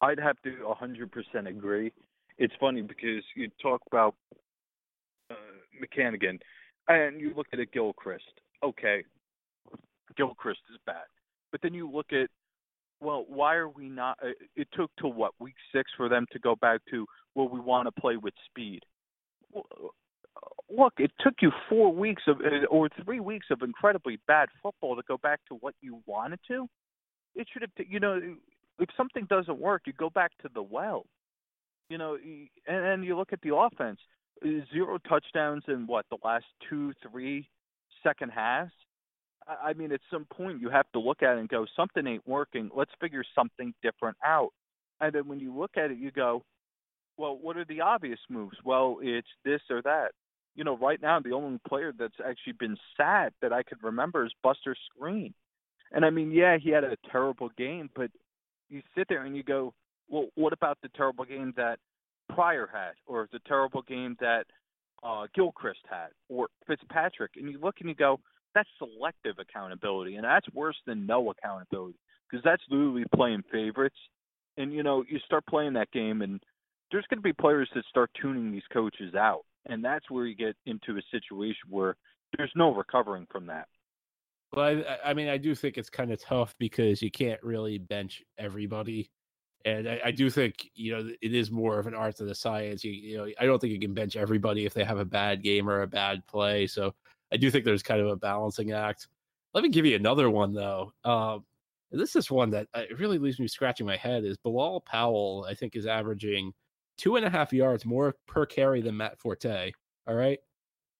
I'd 0.01 0.19
have 0.19 0.41
to 0.43 0.51
100% 0.51 1.47
agree. 1.47 1.91
It's 2.37 2.53
funny 2.59 2.81
because 2.81 3.23
you 3.35 3.49
talk 3.61 3.81
about 3.87 4.15
uh, 5.31 5.35
Maccagnan, 5.81 6.39
and 6.89 7.19
you 7.19 7.33
look 7.35 7.47
at 7.53 7.59
a 7.59 7.65
Gilchrist. 7.65 8.41
Okay, 8.61 9.03
Gilchrist 10.17 10.59
is 10.71 10.79
bad, 10.85 11.05
but 11.51 11.61
then 11.61 11.73
you 11.73 11.89
look 11.89 12.11
at 12.11 12.29
well, 13.01 13.25
why 13.27 13.55
are 13.55 13.69
we 13.69 13.89
not? 13.89 14.17
Uh, 14.23 14.29
it 14.55 14.67
took 14.73 14.89
to 14.97 15.07
what 15.07 15.33
week 15.39 15.55
six 15.73 15.91
for 15.97 16.09
them 16.09 16.25
to 16.31 16.39
go 16.39 16.55
back 16.55 16.81
to 16.91 17.05
well, 17.35 17.49
we 17.49 17.59
want 17.59 17.87
to 17.87 18.01
play 18.01 18.17
with 18.17 18.33
speed. 18.49 18.81
Look, 20.75 20.93
it 20.97 21.11
took 21.19 21.35
you 21.41 21.51
four 21.69 21.93
weeks 21.93 22.23
of 22.27 22.37
uh, 22.41 22.65
or 22.69 22.89
three 23.03 23.19
weeks 23.19 23.47
of 23.51 23.61
incredibly 23.61 24.19
bad 24.27 24.49
football 24.63 24.95
to 24.95 25.03
go 25.07 25.17
back 25.17 25.39
to 25.49 25.55
what 25.55 25.75
you 25.81 26.01
wanted 26.05 26.39
to. 26.47 26.67
It 27.35 27.47
should 27.51 27.61
have, 27.61 27.71
you 27.87 27.99
know, 27.99 28.19
if 28.79 28.89
something 28.97 29.25
doesn't 29.29 29.59
work, 29.59 29.83
you 29.85 29.93
go 29.93 30.09
back 30.09 30.31
to 30.41 30.49
the 30.53 30.63
well. 30.63 31.05
You 31.89 31.97
know, 31.97 32.17
and, 32.67 32.85
and 32.85 33.05
you 33.05 33.15
look 33.15 33.31
at 33.31 33.41
the 33.41 33.55
offense. 33.55 33.99
Zero 34.73 34.97
touchdowns 35.07 35.63
in 35.67 35.87
what 35.87 36.05
the 36.09 36.17
last 36.23 36.45
two, 36.69 36.93
three 37.09 37.47
second 38.03 38.31
halves. 38.31 38.71
I 39.47 39.73
mean, 39.73 39.91
at 39.91 40.01
some 40.11 40.25
point 40.25 40.59
you 40.59 40.69
have 40.69 40.91
to 40.93 40.99
look 40.99 41.21
at 41.21 41.37
it 41.37 41.39
and 41.39 41.47
go, 41.47 41.65
something 41.75 42.05
ain't 42.07 42.27
working. 42.27 42.69
Let's 42.75 42.91
figure 42.99 43.23
something 43.35 43.73
different 43.83 44.17
out. 44.25 44.49
And 44.99 45.13
then 45.13 45.27
when 45.27 45.39
you 45.39 45.55
look 45.55 45.77
at 45.77 45.91
it, 45.91 45.97
you 45.97 46.11
go, 46.11 46.43
well, 47.17 47.37
what 47.41 47.57
are 47.57 47.65
the 47.65 47.81
obvious 47.81 48.19
moves? 48.29 48.57
Well, 48.63 48.97
it's 49.01 49.27
this 49.43 49.61
or 49.69 49.81
that. 49.83 50.11
You 50.55 50.63
know, 50.63 50.77
right 50.77 51.01
now 51.01 51.19
the 51.19 51.33
only 51.33 51.59
player 51.67 51.91
that's 51.97 52.15
actually 52.25 52.53
been 52.59 52.77
sad 52.95 53.33
that 53.41 53.51
I 53.51 53.63
could 53.63 53.83
remember 53.83 54.25
is 54.25 54.31
Buster 54.41 54.75
Skrine. 54.75 55.33
And 55.91 56.05
I 56.05 56.09
mean, 56.09 56.31
yeah, 56.31 56.57
he 56.57 56.69
had 56.69 56.83
a 56.83 56.97
terrible 57.11 57.49
game, 57.57 57.89
but 57.95 58.09
you 58.69 58.81
sit 58.97 59.07
there 59.09 59.23
and 59.25 59.35
you 59.35 59.43
go, 59.43 59.73
well, 60.09 60.27
what 60.35 60.53
about 60.53 60.77
the 60.81 60.89
terrible 60.89 61.25
game 61.25 61.53
that 61.57 61.79
Pryor 62.33 62.69
had, 62.71 62.93
or 63.05 63.27
the 63.31 63.39
terrible 63.47 63.81
game 63.81 64.15
that 64.19 64.45
uh, 65.03 65.27
Gilchrist 65.35 65.81
had, 65.89 66.07
or 66.29 66.47
Fitzpatrick? 66.67 67.31
And 67.37 67.49
you 67.49 67.59
look 67.59 67.75
and 67.79 67.89
you 67.89 67.95
go, 67.95 68.19
that's 68.53 68.69
selective 68.77 69.35
accountability, 69.39 70.15
and 70.15 70.23
that's 70.23 70.47
worse 70.53 70.77
than 70.85 71.05
no 71.05 71.29
accountability 71.31 71.99
because 72.29 72.43
that's 72.43 72.63
literally 72.69 73.05
playing 73.13 73.43
favorites. 73.51 73.97
And 74.57 74.73
you 74.73 74.83
know, 74.83 75.03
you 75.07 75.19
start 75.19 75.45
playing 75.47 75.73
that 75.73 75.91
game, 75.91 76.21
and 76.21 76.41
there's 76.95 77.05
going 77.09 77.17
to 77.17 77.21
be 77.21 77.33
players 77.33 77.69
that 77.75 77.83
start 77.89 78.09
tuning 78.21 78.53
these 78.53 78.63
coaches 78.71 79.15
out, 79.15 79.41
and 79.65 79.83
that's 79.83 80.09
where 80.09 80.25
you 80.25 80.33
get 80.33 80.55
into 80.65 80.97
a 80.97 81.01
situation 81.11 81.67
where 81.69 81.97
there's 82.37 82.51
no 82.55 82.73
recovering 82.73 83.27
from 83.29 83.47
that. 83.47 83.67
Well, 84.53 84.81
I, 84.87 85.09
I 85.09 85.13
mean, 85.13 85.27
I 85.27 85.37
do 85.37 85.55
think 85.55 85.77
it's 85.77 85.89
kind 85.89 86.13
of 86.13 86.21
tough 86.21 86.55
because 86.57 87.01
you 87.01 87.11
can't 87.11 87.43
really 87.43 87.79
bench 87.79 88.23
everybody. 88.37 89.11
And 89.65 89.89
I, 89.89 89.99
I, 90.05 90.11
do 90.11 90.29
think 90.29 90.69
you 90.73 90.93
know 90.93 91.09
it 91.21 91.33
is 91.33 91.51
more 91.51 91.79
of 91.79 91.87
an 91.87 91.93
art 91.93 92.15
than 92.15 92.29
a 92.29 92.35
science. 92.35 92.85
You, 92.85 92.93
you 92.93 93.17
know, 93.17 93.27
I 93.37 93.45
don't 93.45 93.59
think 93.59 93.73
you 93.73 93.79
can 93.79 93.93
bench 93.93 94.15
everybody 94.15 94.65
if 94.65 94.73
they 94.73 94.85
have 94.85 94.99
a 94.99 95.03
bad 95.03 95.43
game 95.43 95.69
or 95.69 95.81
a 95.81 95.87
bad 95.87 96.25
play. 96.27 96.65
So 96.65 96.93
I 97.33 97.35
do 97.35 97.51
think 97.51 97.65
there's 97.65 97.83
kind 97.83 97.99
of 97.99 98.07
a 98.07 98.15
balancing 98.15 98.71
act. 98.71 99.09
Let 99.53 99.65
me 99.65 99.69
give 99.69 99.85
you 99.85 99.97
another 99.97 100.29
one 100.29 100.53
though. 100.53 100.93
Um, 101.03 101.43
this 101.91 102.15
is 102.15 102.31
one 102.31 102.51
that 102.51 102.67
uh, 102.73 102.83
really 102.97 103.17
leaves 103.17 103.39
me 103.39 103.49
scratching 103.49 103.85
my 103.85 103.97
head. 103.97 104.23
Is 104.23 104.37
Bilal 104.37 104.79
Powell? 104.81 105.45
I 105.49 105.55
think 105.55 105.75
is 105.75 105.87
averaging 105.87 106.53
two 106.97 107.15
and 107.15 107.25
a 107.25 107.29
half 107.29 107.53
yards 107.53 107.85
more 107.85 108.15
per 108.27 108.45
carry 108.45 108.81
than 108.81 108.97
Matt 108.97 109.19
Forte. 109.19 109.71
All 110.07 110.15
right. 110.15 110.39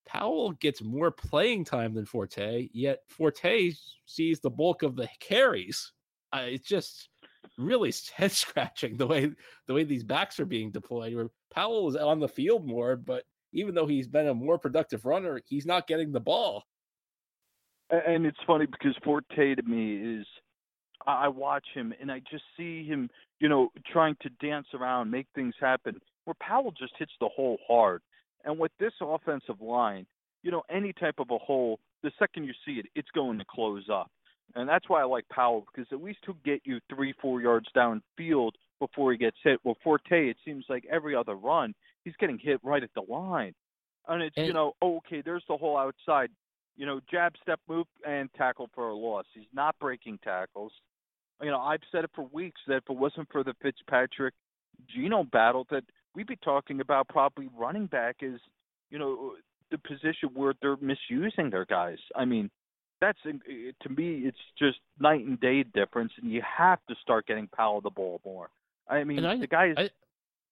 Powell 0.06 0.52
gets 0.52 0.84
more 0.84 1.12
playing 1.12 1.66
time 1.66 1.94
than 1.94 2.06
Forte, 2.06 2.70
yet 2.74 3.00
Forte 3.08 3.72
sees 4.06 4.40
the 4.40 4.50
bulk 4.50 4.84
of 4.84 4.96
the 4.96 5.10
carries. 5.20 5.92
Uh, 6.32 6.46
it's 6.46 6.68
just 6.68 7.10
really 7.58 7.94
head 8.16 8.32
scratching 8.32 8.98
the 8.98 9.08
way 9.08 9.32
the 9.68 9.74
way 9.74 9.84
these 9.84 10.04
backs 10.04 10.40
are 10.40 10.46
being 10.46 10.72
deployed. 10.72 11.16
Where 11.16 11.30
Powell 11.54 11.90
is 11.90 11.96
on 11.96 12.20
the 12.20 12.28
field 12.28 12.68
more, 12.68 12.96
but 12.96 13.24
even 13.54 13.74
though 13.74 13.88
he's 13.88 14.08
been 14.08 14.28
a 14.28 14.34
more 14.34 14.60
productive 14.60 15.06
runner, 15.06 15.40
he's 15.48 15.66
not 15.66 15.88
getting 15.88 16.12
the 16.12 16.20
ball. 16.20 16.64
And 17.90 18.26
it's 18.26 18.38
funny 18.46 18.66
because 18.66 18.96
Forte 19.04 19.56
to 19.56 19.64
me 19.64 20.20
is 20.20 20.26
I 21.08 21.28
watch 21.28 21.66
him 21.74 21.94
and 22.00 22.12
I 22.12 22.20
just 22.32 22.44
see 22.58 22.86
him, 22.86 23.10
you 23.40 23.50
know, 23.50 23.70
trying 23.92 24.16
to 24.22 24.30
dance 24.42 24.68
around, 24.74 25.12
make 25.12 25.28
things 25.36 25.54
happen. 25.60 26.00
Where 26.26 26.36
Powell 26.40 26.72
just 26.72 26.94
hits 26.98 27.12
the 27.20 27.30
hole 27.30 27.58
hard. 27.68 28.02
And 28.44 28.58
with 28.58 28.72
this 28.80 28.94
offensive 29.02 29.62
line, 29.62 30.06
you 30.44 30.52
know, 30.52 30.64
any 30.70 30.94
type 30.94 31.16
of 31.20 31.32
a 31.32 31.38
hole, 31.38 31.80
the 32.04 32.12
second 32.20 32.46
you 32.46 32.54
see 32.66 32.74
it, 32.74 32.86
it's 32.96 33.10
going 33.12 33.40
to 33.40 33.46
close 33.50 33.86
up. 33.92 34.10
And 34.56 34.70
that's 34.70 34.88
why 34.88 35.02
I 35.02 35.06
like 35.06 35.28
Powell 35.30 35.66
because 35.74 35.88
at 35.92 36.04
least 36.04 36.20
he'll 36.26 36.38
get 36.46 36.62
you 36.64 36.80
three, 36.94 37.14
four 37.22 37.42
yards 37.42 37.68
downfield 37.76 38.52
before 38.80 39.12
he 39.12 39.18
gets 39.18 39.38
hit. 39.44 39.60
Well, 39.64 39.78
Forte, 39.84 40.30
it 40.30 40.38
seems 40.46 40.66
like 40.70 40.86
every 40.92 41.16
other 41.16 41.36
run, 41.36 41.74
he's 42.04 42.16
getting 42.20 42.38
hit 42.38 42.60
right 42.64 42.84
at 42.84 42.94
the 42.94 43.02
line. 43.02 43.54
And 44.08 44.22
it's, 44.22 44.38
and, 44.38 44.48
you 44.48 44.54
know, 44.54 44.74
oh, 44.82 44.98
okay, 44.98 45.22
there's 45.24 45.44
the 45.48 45.58
hole 45.58 45.78
outside. 45.78 46.30
You 46.78 46.86
know, 46.86 47.00
jab, 47.10 47.34
step, 47.42 47.60
move, 47.68 47.88
and 48.06 48.30
tackle 48.38 48.70
for 48.76 48.90
a 48.90 48.96
loss. 48.96 49.26
He's 49.34 49.46
not 49.54 49.76
breaking 49.80 50.20
tackles. 50.24 50.74
You 51.42 51.52
know, 51.52 51.60
I've 51.60 51.82
said 51.92 52.04
it 52.04 52.12
for 52.16 52.24
weeks 52.32 52.62
that 52.68 52.78
if 52.78 52.84
it 52.90 52.96
wasn't 52.96 53.28
for 53.32 53.44
the 53.44 53.54
Fitzpatrick 53.62 54.34
Geno 54.94 55.24
battle, 55.24 55.68
that 55.70 55.84
we'd 56.16 56.28
be 56.28 56.38
talking 56.38 56.80
about 56.82 57.08
probably 57.10 57.50
running 57.58 57.88
back 57.88 58.18
is, 58.22 58.40
you 58.90 58.98
know, 58.98 59.34
the 59.72 59.78
position 59.80 60.30
where 60.34 60.54
they're 60.62 60.78
misusing 60.78 61.50
their 61.50 61.66
guys. 61.66 61.98
I 62.16 62.26
mean, 62.26 62.50
that's 63.02 63.20
to 63.24 63.90
me, 63.90 64.22
it's 64.26 64.38
just 64.58 64.78
night 65.00 65.26
and 65.26 65.40
day 65.40 65.64
difference, 65.64 66.14
and 66.22 66.32
you 66.32 66.42
have 66.42 66.80
to 66.88 66.96
start 67.02 67.28
getting 67.28 67.48
Powell 67.48 67.82
the 67.82 67.90
ball 67.90 68.22
more. 68.24 68.50
I 68.88 69.04
mean, 69.04 69.26
I, 69.26 69.38
the 69.38 69.48
guy 69.48 69.68
is, 69.68 69.76
I, 69.78 69.90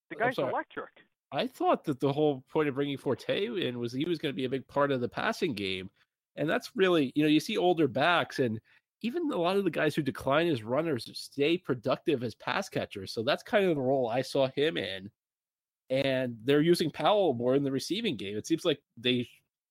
the 0.09 0.15
guy's 0.15 0.37
electric. 0.37 0.89
I 1.31 1.47
thought 1.47 1.85
that 1.85 1.99
the 1.99 2.11
whole 2.11 2.43
point 2.51 2.69
of 2.69 2.75
bringing 2.75 2.97
Forte 2.97 3.47
in 3.47 3.79
was 3.79 3.93
he 3.93 4.05
was 4.05 4.19
going 4.19 4.33
to 4.33 4.35
be 4.35 4.45
a 4.45 4.49
big 4.49 4.67
part 4.67 4.91
of 4.91 5.01
the 5.01 5.09
passing 5.09 5.53
game. 5.53 5.89
And 6.35 6.49
that's 6.49 6.71
really, 6.75 7.11
you 7.15 7.23
know, 7.23 7.29
you 7.29 7.39
see 7.39 7.57
older 7.57 7.87
backs 7.87 8.39
and 8.39 8.59
even 9.03 9.29
a 9.31 9.37
lot 9.37 9.57
of 9.57 9.65
the 9.65 9.69
guys 9.69 9.93
who 9.93 10.01
decline 10.01 10.47
as 10.47 10.63
runners 10.63 11.09
stay 11.13 11.57
productive 11.57 12.23
as 12.23 12.33
pass 12.35 12.69
catchers. 12.69 13.11
So 13.13 13.21
that's 13.21 13.43
kind 13.43 13.65
of 13.65 13.75
the 13.75 13.81
role 13.81 14.07
I 14.07 14.21
saw 14.21 14.47
him 14.55 14.77
in. 14.77 15.11
And 15.89 16.37
they're 16.43 16.61
using 16.61 16.89
Powell 16.89 17.33
more 17.33 17.55
in 17.55 17.63
the 17.63 17.71
receiving 17.71 18.15
game. 18.15 18.37
It 18.37 18.47
seems 18.47 18.65
like 18.65 18.79
they, 18.97 19.27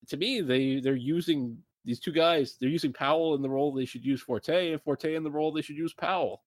to 0.09 0.17
me, 0.17 0.43
they 0.43 0.79
they're 0.81 0.95
using 0.95 1.59
these 1.85 1.99
two 1.99 2.13
guys. 2.13 2.57
They're 2.61 2.69
using 2.69 2.93
Powell 2.93 3.35
in 3.35 3.43
the 3.43 3.51
role 3.51 3.73
they 3.73 3.87
should 3.87 4.05
use 4.05 4.21
Forte, 4.21 4.73
and 4.73 4.83
Forte 4.83 5.15
in 5.15 5.25
the 5.25 5.31
role 5.31 5.51
they 5.51 5.63
should 5.63 5.77
use 5.77 5.95
Powell. 5.95 6.43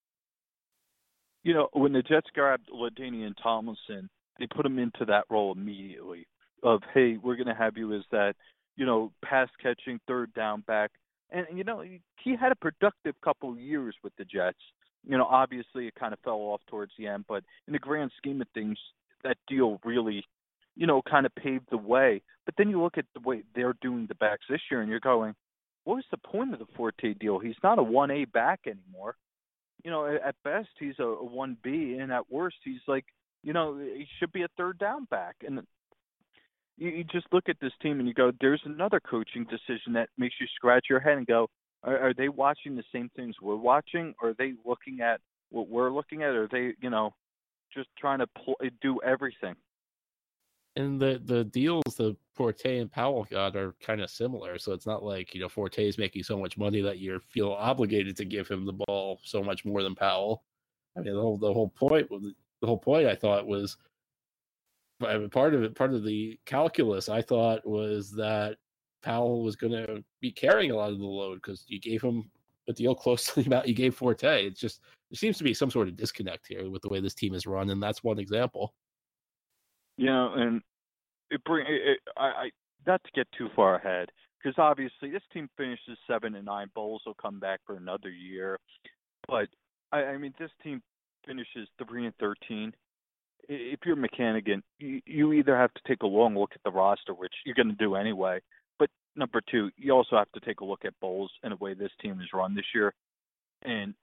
You 1.43 1.55
know, 1.55 1.67
when 1.73 1.91
the 1.91 2.03
Jets 2.03 2.29
grabbed 2.33 2.69
LaDainian 2.69 3.33
Tomlinson, 3.41 4.09
they 4.39 4.47
put 4.47 4.65
him 4.65 4.79
into 4.79 5.05
that 5.05 5.25
role 5.29 5.51
immediately 5.51 6.27
of 6.63 6.81
hey 6.93 7.17
we're 7.21 7.35
going 7.35 7.47
to 7.47 7.53
have 7.53 7.77
you 7.77 7.93
as 7.93 8.03
that 8.11 8.33
you 8.75 8.85
know 8.85 9.11
pass 9.23 9.49
catching 9.61 9.99
third 10.07 10.33
down 10.33 10.61
back 10.61 10.91
and 11.31 11.45
you 11.55 11.63
know 11.63 11.83
he 12.23 12.35
had 12.35 12.51
a 12.51 12.55
productive 12.55 13.15
couple 13.23 13.57
years 13.57 13.95
with 14.03 14.13
the 14.17 14.25
Jets. 14.25 14.59
You 15.07 15.17
know 15.17 15.25
obviously 15.25 15.87
it 15.87 15.95
kind 15.95 16.13
of 16.13 16.19
fell 16.19 16.33
off 16.33 16.61
towards 16.67 16.91
the 16.97 17.07
end 17.07 17.25
but 17.27 17.43
in 17.67 17.73
the 17.73 17.79
grand 17.79 18.11
scheme 18.17 18.41
of 18.41 18.47
things 18.53 18.77
that 19.23 19.37
deal 19.47 19.79
really 19.83 20.23
you 20.75 20.87
know 20.87 21.01
kind 21.01 21.25
of 21.25 21.35
paved 21.35 21.67
the 21.71 21.77
way. 21.77 22.21
But 22.45 22.55
then 22.57 22.69
you 22.69 22.81
look 22.81 22.97
at 22.97 23.05
the 23.13 23.27
way 23.27 23.43
they're 23.55 23.75
doing 23.81 24.05
the 24.07 24.15
backs 24.15 24.45
this 24.49 24.61
year 24.69 24.81
and 24.81 24.89
you're 24.89 24.99
going 24.99 25.35
what 25.83 25.95
was 25.95 26.05
the 26.09 26.17
point 26.17 26.51
of 26.51 26.57
the 26.57 26.65
Forte 26.75 27.13
deal? 27.13 27.37
He's 27.37 27.55
not 27.61 27.77
a 27.77 27.83
1A 27.83 28.31
back 28.31 28.61
anymore. 28.65 29.15
You 29.83 29.91
know 29.91 30.05
at 30.05 30.35
best 30.43 30.69
he's 30.79 30.99
a, 30.99 31.03
a 31.03 31.29
1B 31.29 32.01
and 32.01 32.11
at 32.11 32.31
worst 32.31 32.57
he's 32.63 32.81
like 32.87 33.05
you 33.45 33.53
know, 33.53 33.77
he 33.77 34.07
should 34.19 34.33
be 34.33 34.41
a 34.41 34.47
third 34.57 34.79
down 34.79 35.05
back. 35.05 35.35
And 35.45 35.61
you, 36.77 36.89
you 36.89 37.03
just 37.05 37.27
look 37.31 37.49
at 37.49 37.57
this 37.61 37.71
team 37.81 37.99
and 37.99 38.07
you 38.07 38.13
go, 38.13 38.31
there's 38.41 38.61
another 38.65 38.99
coaching 38.99 39.45
decision 39.45 39.93
that 39.93 40.09
makes 40.17 40.35
you 40.39 40.47
scratch 40.55 40.85
your 40.89 40.99
head 40.99 41.17
and 41.17 41.27
go, 41.27 41.47
are, 41.83 41.97
are 41.99 42.13
they 42.13 42.29
watching 42.29 42.75
the 42.75 42.83
same 42.91 43.09
things 43.15 43.35
we're 43.41 43.55
watching? 43.55 44.13
Are 44.21 44.33
they 44.37 44.53
looking 44.65 45.01
at 45.01 45.21
what 45.49 45.69
we're 45.69 45.91
looking 45.91 46.23
at? 46.23 46.29
Or 46.29 46.43
are 46.43 46.49
they, 46.51 46.73
you 46.81 46.89
know, 46.89 47.13
just 47.73 47.89
trying 47.97 48.19
to 48.19 48.27
pl- 48.27 48.57
do 48.81 48.99
everything? 49.05 49.55
And 50.77 50.99
the 50.99 51.21
the 51.23 51.45
deals 51.45 51.83
the 51.95 52.17
Forte 52.33 52.79
and 52.79 52.91
Powell 52.91 53.25
got 53.31 53.55
are 53.55 53.73
kind 53.79 54.01
of 54.01 54.09
similar. 54.09 54.59
So 54.59 54.73
it's 54.73 54.85
not 54.85 55.03
like 55.03 55.33
you 55.33 55.39
know 55.39 55.47
Forte 55.47 55.87
is 55.87 55.97
making 55.97 56.23
so 56.23 56.37
much 56.37 56.57
money 56.57 56.81
that 56.81 56.99
you 56.99 57.17
feel 57.29 57.53
obligated 57.53 58.17
to 58.17 58.25
give 58.25 58.49
him 58.49 58.65
the 58.65 58.73
ball 58.73 59.21
so 59.23 59.41
much 59.41 59.63
more 59.63 59.83
than 59.83 59.95
Powell. 59.95 60.43
I 60.97 60.99
mean 60.99 61.13
the 61.13 61.21
whole 61.21 61.37
the 61.37 61.53
whole 61.53 61.69
point 61.69 62.09
the 62.09 62.67
whole 62.67 62.77
point 62.77 63.07
I 63.07 63.15
thought 63.15 63.47
was 63.47 63.77
Uh, 65.03 65.27
part 65.29 65.53
of 65.53 65.63
it, 65.63 65.75
part 65.75 65.93
of 65.93 66.03
the 66.03 66.39
calculus 66.45 67.09
I 67.09 67.21
thought 67.21 67.65
was 67.65 68.11
that 68.11 68.57
Powell 69.03 69.43
was 69.43 69.55
going 69.55 69.73
to 69.73 70.03
be 70.21 70.31
carrying 70.31 70.71
a 70.71 70.75
lot 70.75 70.91
of 70.91 70.99
the 70.99 71.05
load 71.05 71.35
because 71.35 71.65
you 71.67 71.79
gave 71.79 72.01
him 72.01 72.29
a 72.67 72.73
deal 72.73 72.95
close 73.03 73.25
to 73.27 73.41
the 73.41 73.47
amount 73.47 73.67
you 73.67 73.73
gave 73.73 73.95
Forte. 73.95 74.47
It's 74.47 74.59
just 74.59 74.81
there 75.11 75.17
seems 75.17 75.37
to 75.37 75.43
be 75.43 75.53
some 75.53 75.69
sort 75.69 75.87
of 75.87 75.95
disconnect 75.95 76.47
here 76.47 76.69
with 76.69 76.81
the 76.81 76.89
way 76.89 76.99
this 76.99 77.13
team 77.13 77.33
is 77.33 77.45
run, 77.45 77.69
and 77.69 77.81
that's 77.81 78.03
one 78.03 78.19
example. 78.19 78.73
Yeah, 79.97 80.29
and 80.35 80.61
it 81.29 81.43
bring 81.43 81.65
it, 81.67 81.99
I, 82.17 82.25
I 82.25 82.49
not 82.87 83.03
to 83.03 83.11
get 83.13 83.27
too 83.37 83.49
far 83.55 83.75
ahead 83.75 84.09
because 84.41 84.57
obviously 84.57 85.09
this 85.09 85.23
team 85.33 85.49
finishes 85.57 85.97
seven 86.07 86.35
and 86.35 86.45
nine. 86.45 86.67
Bowles 86.75 87.01
will 87.05 87.15
come 87.15 87.39
back 87.39 87.59
for 87.65 87.77
another 87.77 88.09
year, 88.09 88.59
but 89.27 89.47
I, 89.91 90.03
I 90.03 90.17
mean 90.17 90.33
this 90.39 90.51
team 90.63 90.81
finishes 91.25 91.67
three 91.85 92.05
and 92.05 92.15
thirteen. 92.19 92.73
If 93.47 93.79
you're 93.85 93.95
Maccagnan, 93.95 94.61
you, 94.79 95.01
you 95.05 95.33
either 95.33 95.55
have 95.57 95.73
to 95.73 95.81
take 95.87 96.03
a 96.03 96.07
long 96.07 96.35
look 96.35 96.51
at 96.55 96.63
the 96.63 96.71
roster, 96.71 97.13
which 97.13 97.33
you're 97.45 97.55
going 97.55 97.69
to 97.69 97.75
do 97.75 97.95
anyway. 97.95 98.39
But 98.79 98.89
number 99.15 99.41
two, 99.49 99.69
you 99.77 99.91
also 99.91 100.17
have 100.17 100.31
to 100.33 100.39
take 100.39 100.61
a 100.61 100.65
look 100.65 100.85
at 100.85 100.99
Bowles 100.99 101.31
and 101.43 101.51
the 101.51 101.57
way 101.57 101.73
this 101.73 101.91
team 102.01 102.19
is 102.21 102.27
run 102.33 102.55
this 102.55 102.65
year. 102.73 102.93
And 103.63 103.93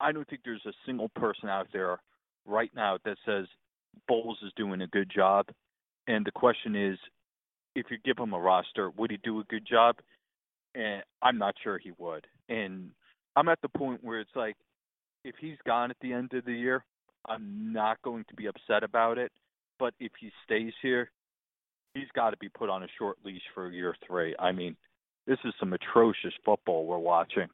I 0.00 0.12
don't 0.12 0.28
think 0.28 0.42
there's 0.44 0.64
a 0.66 0.72
single 0.86 1.08
person 1.10 1.48
out 1.48 1.66
there 1.72 1.98
right 2.46 2.70
now 2.74 2.98
that 3.04 3.16
says 3.26 3.46
Bowles 4.06 4.38
is 4.44 4.52
doing 4.56 4.82
a 4.82 4.86
good 4.86 5.10
job. 5.14 5.46
And 6.06 6.24
the 6.24 6.32
question 6.32 6.76
is, 6.76 6.98
if 7.74 7.86
you 7.90 7.98
give 8.04 8.18
him 8.18 8.32
a 8.32 8.40
roster, 8.40 8.90
would 8.90 9.10
he 9.10 9.18
do 9.22 9.40
a 9.40 9.44
good 9.44 9.66
job? 9.66 9.96
And 10.74 11.02
I'm 11.22 11.38
not 11.38 11.54
sure 11.62 11.78
he 11.78 11.92
would. 11.98 12.26
And 12.48 12.90
I'm 13.36 13.48
at 13.48 13.60
the 13.62 13.68
point 13.68 14.02
where 14.02 14.20
it's 14.20 14.34
like, 14.34 14.56
if 15.24 15.34
he's 15.40 15.58
gone 15.66 15.90
at 15.90 15.96
the 16.00 16.12
end 16.12 16.32
of 16.32 16.44
the 16.44 16.52
year, 16.52 16.84
I'm 17.28 17.72
not 17.72 18.00
going 18.02 18.24
to 18.28 18.34
be 18.34 18.46
upset 18.46 18.82
about 18.82 19.18
it. 19.18 19.32
But 19.78 19.94
if 20.00 20.12
he 20.18 20.30
stays 20.44 20.72
here, 20.82 21.10
he's 21.94 22.08
got 22.14 22.30
to 22.30 22.36
be 22.38 22.48
put 22.48 22.68
on 22.68 22.82
a 22.82 22.88
short 22.98 23.18
leash 23.24 23.42
for 23.54 23.70
year 23.70 23.94
three. 24.06 24.34
I 24.38 24.52
mean, 24.52 24.76
this 25.26 25.38
is 25.44 25.52
some 25.60 25.72
atrocious 25.72 26.32
football 26.44 26.86
we're 26.86 26.98
watching. 26.98 27.46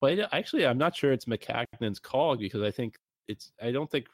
Well, 0.00 0.16
actually, 0.32 0.66
I'm 0.66 0.78
not 0.78 0.96
sure 0.96 1.12
it's 1.12 1.24
Maccagnan's 1.24 1.98
call 1.98 2.36
because 2.36 2.62
I 2.62 2.70
think 2.70 2.96
it's. 3.26 3.52
I 3.60 3.72
don't 3.72 3.90
think 3.90 4.06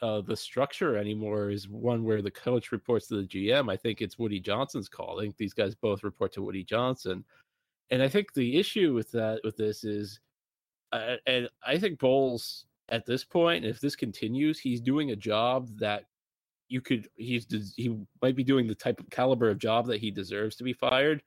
uh, 0.00 0.20
the 0.20 0.36
structure 0.36 0.96
anymore 0.96 1.50
is 1.50 1.68
one 1.68 2.04
where 2.04 2.22
the 2.22 2.30
coach 2.30 2.70
reports 2.70 3.08
to 3.08 3.22
the 3.22 3.26
GM. 3.26 3.70
I 3.70 3.76
think 3.76 4.00
it's 4.00 4.18
Woody 4.18 4.40
Johnson's 4.40 4.88
call. 4.88 5.18
I 5.18 5.24
think 5.24 5.36
these 5.36 5.54
guys 5.54 5.74
both 5.74 6.04
report 6.04 6.32
to 6.34 6.42
Woody 6.42 6.62
Johnson, 6.62 7.24
and 7.90 8.02
I 8.02 8.08
think 8.08 8.32
the 8.32 8.56
issue 8.58 8.94
with 8.94 9.10
that 9.12 9.40
with 9.42 9.56
this 9.56 9.82
is, 9.82 10.20
uh, 10.92 11.16
and 11.26 11.48
I 11.66 11.78
think 11.78 11.98
Bowles 11.98 12.66
at 12.88 13.06
this 13.06 13.24
point, 13.24 13.64
if 13.64 13.80
this 13.80 13.96
continues, 13.96 14.58
he's 14.58 14.80
doing 14.80 15.10
a 15.10 15.16
job 15.16 15.68
that 15.78 16.04
you 16.68 16.80
could 16.80 17.08
he's 17.16 17.46
he 17.76 17.96
might 18.22 18.36
be 18.36 18.44
doing 18.44 18.66
the 18.66 18.74
type 18.74 19.00
of 19.00 19.08
caliber 19.10 19.48
of 19.48 19.58
job 19.58 19.86
that 19.86 20.00
he 20.00 20.10
deserves 20.10 20.56
to 20.56 20.64
be 20.64 20.72
fired. 20.72 21.22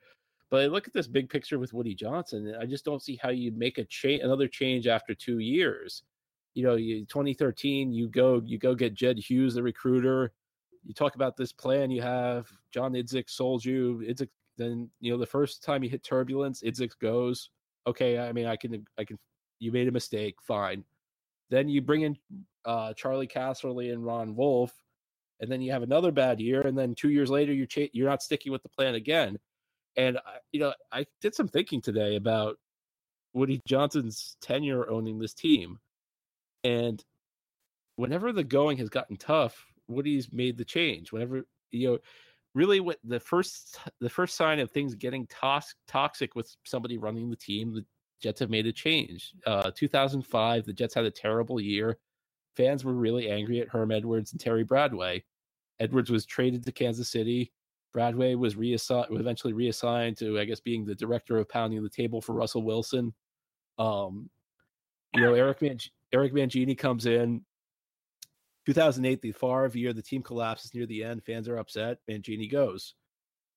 But 0.50 0.64
I 0.64 0.68
look 0.68 0.88
at 0.88 0.94
this 0.94 1.08
big 1.08 1.30
picture 1.30 1.60
with 1.60 1.74
Woody 1.74 1.96
Johnson, 1.96 2.54
I 2.60 2.66
just 2.66 2.86
don't 2.86 3.02
see 3.02 3.18
how 3.22 3.30
you 3.30 3.52
make 3.52 3.78
a 3.78 3.86
change, 3.86 4.22
another 4.22 4.48
change 4.48 4.86
after 4.86 5.16
two 5.16 5.40
years. 5.40 6.04
You 6.54 6.64
know, 6.64 6.76
you, 6.76 7.06
2013, 7.06 7.94
you 7.94 8.08
go 8.10 8.42
you 8.46 8.58
go 8.58 8.76
get 8.76 8.94
Jed 8.94 9.18
Hughes, 9.18 9.56
the 9.56 9.64
recruiter. 9.64 10.34
You 10.84 10.94
talk 10.94 11.16
about 11.16 11.38
this 11.38 11.54
plan 11.54 11.92
you 11.92 12.02
have. 12.02 12.48
John 12.72 12.94
Idzik 12.94 13.30
sold 13.30 13.64
you. 13.64 14.04
Idzik 14.08 14.30
then 14.58 14.90
you 15.00 15.12
know 15.12 15.18
the 15.18 15.26
first 15.26 15.64
time 15.64 15.84
you 15.84 15.90
hit 15.90 16.04
turbulence, 16.04 16.62
Idzik 16.62 16.92
goes, 17.00 17.50
okay. 17.88 18.20
I 18.20 18.32
mean, 18.32 18.46
I 18.46 18.56
can 18.56 18.86
I 18.98 19.06
can. 19.06 19.18
You 19.60 19.72
made 19.72 19.88
a 19.88 19.92
mistake, 19.92 20.36
fine. 20.42 20.84
Then 21.52 21.68
you 21.68 21.82
bring 21.82 22.02
in 22.02 22.18
uh, 22.66 22.94
Charlie 22.94 23.28
Casserly 23.28 23.94
and 23.94 24.04
Ron 24.04 24.36
Wolf, 24.36 24.74
and 25.42 25.52
then 25.52 25.62
you 25.62 25.72
have 25.74 25.84
another 25.84 26.12
bad 26.12 26.40
year, 26.40 26.62
and 26.62 26.78
then 26.78 26.96
two 26.96 27.10
years 27.10 27.30
later 27.30 27.54
you're 27.54 27.68
cha- 27.68 27.92
you're 27.94 28.10
not 28.10 28.24
sticking 28.24 28.52
with 28.52 28.64
the 28.64 28.70
plan 28.70 28.96
again. 28.96 29.38
And 29.98 30.18
I, 30.18 30.38
you 30.54 30.62
know, 30.62 30.74
I 30.92 31.06
did 31.20 31.36
some 31.36 31.50
thinking 31.50 31.82
today 31.82 32.16
about 32.16 32.56
Woody 33.34 33.60
Johnson's 33.68 34.38
tenure 34.42 34.90
owning 34.90 35.20
this 35.20 35.34
team, 35.34 35.78
and 36.64 37.04
whenever 37.98 38.32
the 38.32 38.46
going 38.46 38.78
has 38.78 38.90
gotten 38.90 39.18
tough, 39.18 39.66
Woody's 39.90 40.32
made 40.32 40.58
the 40.58 40.66
change. 40.66 41.12
Whenever 41.12 41.44
you 41.72 41.92
know, 41.92 41.98
really, 42.56 42.80
what 42.80 43.00
the 43.04 43.20
first 43.20 43.78
the 44.00 44.10
first 44.10 44.38
sign 44.38 44.60
of 44.60 44.72
things 44.72 44.96
getting 44.96 45.28
tos- 45.28 45.76
toxic 45.86 46.34
with 46.34 46.56
somebody 46.64 46.98
running 46.98 47.30
the 47.30 47.36
team, 47.36 47.74
the 47.74 47.86
Jets 48.22 48.40
have 48.40 48.50
made 48.50 48.68
a 48.68 48.72
change. 48.72 49.34
Uh, 49.46 49.72
2005, 49.76 50.66
the 50.66 50.74
Jets 50.74 50.94
had 50.94 51.06
a 51.06 51.12
terrible 51.12 51.60
year. 51.60 51.98
Fans 52.56 52.86
were 52.86 52.94
really 52.94 53.30
angry 53.30 53.60
at 53.60 53.70
Herm 53.70 53.92
Edwards 53.92 54.32
and 54.32 54.40
Terry 54.40 54.64
Bradway. 54.64 55.24
Edwards 55.80 56.10
was 56.10 56.26
traded 56.26 56.64
to 56.66 56.72
Kansas 56.72 57.10
City. 57.10 57.52
Bradway 57.96 58.38
was 58.38 58.56
reassigned, 58.56 59.08
eventually 59.12 59.54
reassigned 59.54 60.18
to, 60.18 60.40
I 60.40 60.46
guess, 60.46 60.60
being 60.60 60.86
the 60.86 60.96
director 60.96 61.38
of 61.38 61.50
pounding 61.50 61.82
the 61.84 61.90
table 61.90 62.22
for 62.22 62.34
Russell 62.34 62.64
Wilson. 62.64 63.14
Um, 63.80 64.30
you 65.14 65.22
know, 65.22 65.34
Eric 65.34 65.62
Man- 65.62 65.80
Eric 66.14 66.34
Mangini 66.34 66.78
comes 66.78 67.06
in. 67.06 67.44
2008, 68.68 69.22
the 69.22 69.32
Favre 69.32 69.72
year, 69.74 69.92
the 69.92 70.02
team 70.02 70.22
collapses 70.22 70.74
near 70.74 70.86
the 70.86 71.04
end. 71.04 71.24
Fans 71.24 71.50
are 71.50 71.58
upset. 71.58 71.98
Mangini 72.10 72.50
goes. 72.50 72.94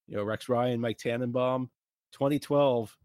You 0.09 0.17
know, 0.17 0.25
Rex 0.25 0.49
Ryan, 0.49 0.81
Mike 0.81 0.99
Tannenbaum. 0.99 1.71
2012, 2.13 2.97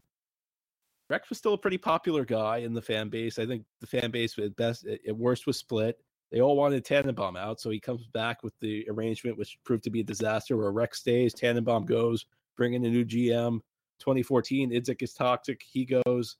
Rex 1.09 1.29
was 1.29 1.37
still 1.37 1.53
a 1.53 1.57
pretty 1.57 1.77
popular 1.77 2.23
guy 2.23 2.57
in 2.57 2.73
the 2.73 2.81
fan 2.81 3.09
base. 3.09 3.39
I 3.39 3.45
think 3.45 3.63
the 3.81 3.87
fan 3.87 4.11
base 4.11 4.37
at 4.37 4.55
best 4.55 4.85
at 4.85 5.15
worst 5.15 5.47
was 5.47 5.57
split. 5.57 5.99
They 6.31 6.41
all 6.41 6.55
wanted 6.55 6.85
Tannenbaum 6.85 7.35
out, 7.35 7.59
so 7.59 7.71
he 7.71 7.79
comes 7.79 8.05
back 8.07 8.43
with 8.43 8.53
the 8.59 8.85
arrangement, 8.87 9.37
which 9.37 9.57
proved 9.65 9.83
to 9.85 9.89
be 9.89 10.01
a 10.01 10.03
disaster. 10.03 10.55
Where 10.55 10.71
Rex 10.71 10.99
stays, 10.99 11.33
Tannenbaum 11.33 11.85
goes, 11.85 12.27
bring 12.55 12.73
in 12.73 12.85
a 12.85 12.89
new 12.89 13.03
GM. 13.03 13.61
2014, 13.99 14.71
Idzik 14.71 15.01
is 15.01 15.13
toxic. 15.13 15.61
He 15.67 15.85
goes. 15.85 16.37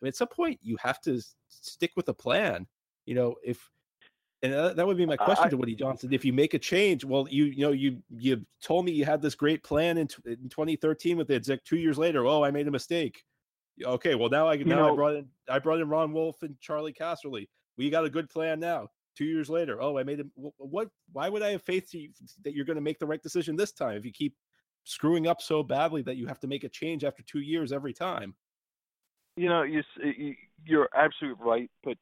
I 0.00 0.04
mean, 0.04 0.08
at 0.08 0.16
some 0.16 0.28
point, 0.28 0.58
you 0.62 0.76
have 0.82 1.00
to 1.02 1.22
stick 1.48 1.92
with 1.96 2.08
a 2.08 2.14
plan. 2.14 2.66
You 3.06 3.14
know, 3.14 3.36
if 3.42 3.70
and 4.42 4.52
that 4.52 4.86
would 4.86 4.96
be 4.96 5.06
my 5.06 5.16
question 5.16 5.46
I, 5.46 5.50
to 5.50 5.56
Woody 5.56 5.76
Johnson. 5.76 6.12
If 6.12 6.24
you 6.24 6.32
make 6.32 6.52
a 6.52 6.58
change, 6.58 7.04
well, 7.04 7.26
you 7.30 7.44
you 7.44 7.64
know 7.64 7.72
you 7.72 8.02
you 8.10 8.44
told 8.62 8.84
me 8.84 8.92
you 8.92 9.04
had 9.04 9.22
this 9.22 9.34
great 9.34 9.62
plan 9.62 9.96
in, 9.96 10.08
in 10.26 10.48
2013 10.48 11.16
with 11.16 11.28
Idzik. 11.28 11.60
Two 11.64 11.76
years 11.76 11.96
later, 11.96 12.26
oh, 12.26 12.44
I 12.44 12.50
made 12.50 12.68
a 12.68 12.70
mistake. 12.70 13.24
Okay, 13.84 14.14
well 14.14 14.28
now 14.28 14.48
I 14.48 14.56
now 14.56 14.76
know, 14.76 14.92
I 14.92 14.96
brought 14.96 15.14
in 15.16 15.28
I 15.48 15.58
brought 15.58 15.80
in 15.80 15.88
Ron 15.88 16.12
Wolf 16.12 16.42
and 16.42 16.58
Charlie 16.60 16.92
Casserly. 16.92 17.48
We 17.76 17.90
got 17.90 18.04
a 18.04 18.10
good 18.10 18.28
plan 18.28 18.60
now. 18.60 18.88
Two 19.16 19.24
years 19.24 19.50
later, 19.50 19.80
oh, 19.80 19.98
I 19.98 20.04
made 20.04 20.20
him. 20.20 20.30
What? 20.34 20.88
Why 21.12 21.28
would 21.28 21.42
I 21.42 21.50
have 21.50 21.62
faith 21.62 21.90
to, 21.90 22.08
that 22.44 22.54
you're 22.54 22.64
going 22.64 22.76
to 22.76 22.82
make 22.82 22.98
the 22.98 23.06
right 23.06 23.22
decision 23.22 23.56
this 23.56 23.72
time 23.72 23.96
if 23.96 24.04
you 24.04 24.12
keep 24.12 24.34
screwing 24.84 25.26
up 25.26 25.40
so 25.40 25.62
badly 25.62 26.02
that 26.02 26.16
you 26.16 26.26
have 26.26 26.40
to 26.40 26.46
make 26.46 26.64
a 26.64 26.68
change 26.68 27.04
after 27.04 27.22
two 27.22 27.40
years 27.40 27.72
every 27.72 27.92
time? 27.92 28.34
You 29.36 29.48
know, 29.48 29.62
you 29.62 29.82
you're 30.64 30.88
absolutely 30.94 31.44
right, 31.44 31.70
but 31.84 31.96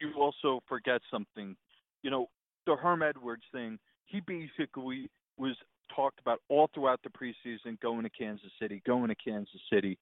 you 0.00 0.12
also 0.18 0.60
forget 0.68 1.00
something. 1.10 1.56
You 2.02 2.10
know, 2.10 2.28
the 2.66 2.76
Herm 2.76 3.02
Edwards 3.02 3.44
thing. 3.52 3.78
He 4.06 4.20
basically 4.20 5.10
was 5.36 5.56
talked 5.94 6.20
about 6.20 6.40
all 6.48 6.68
throughout 6.74 7.00
the 7.02 7.10
preseason, 7.10 7.80
going 7.80 8.02
to 8.02 8.10
Kansas 8.10 8.50
City, 8.60 8.82
going 8.86 9.08
to 9.08 9.16
Kansas 9.16 9.60
City. 9.72 9.98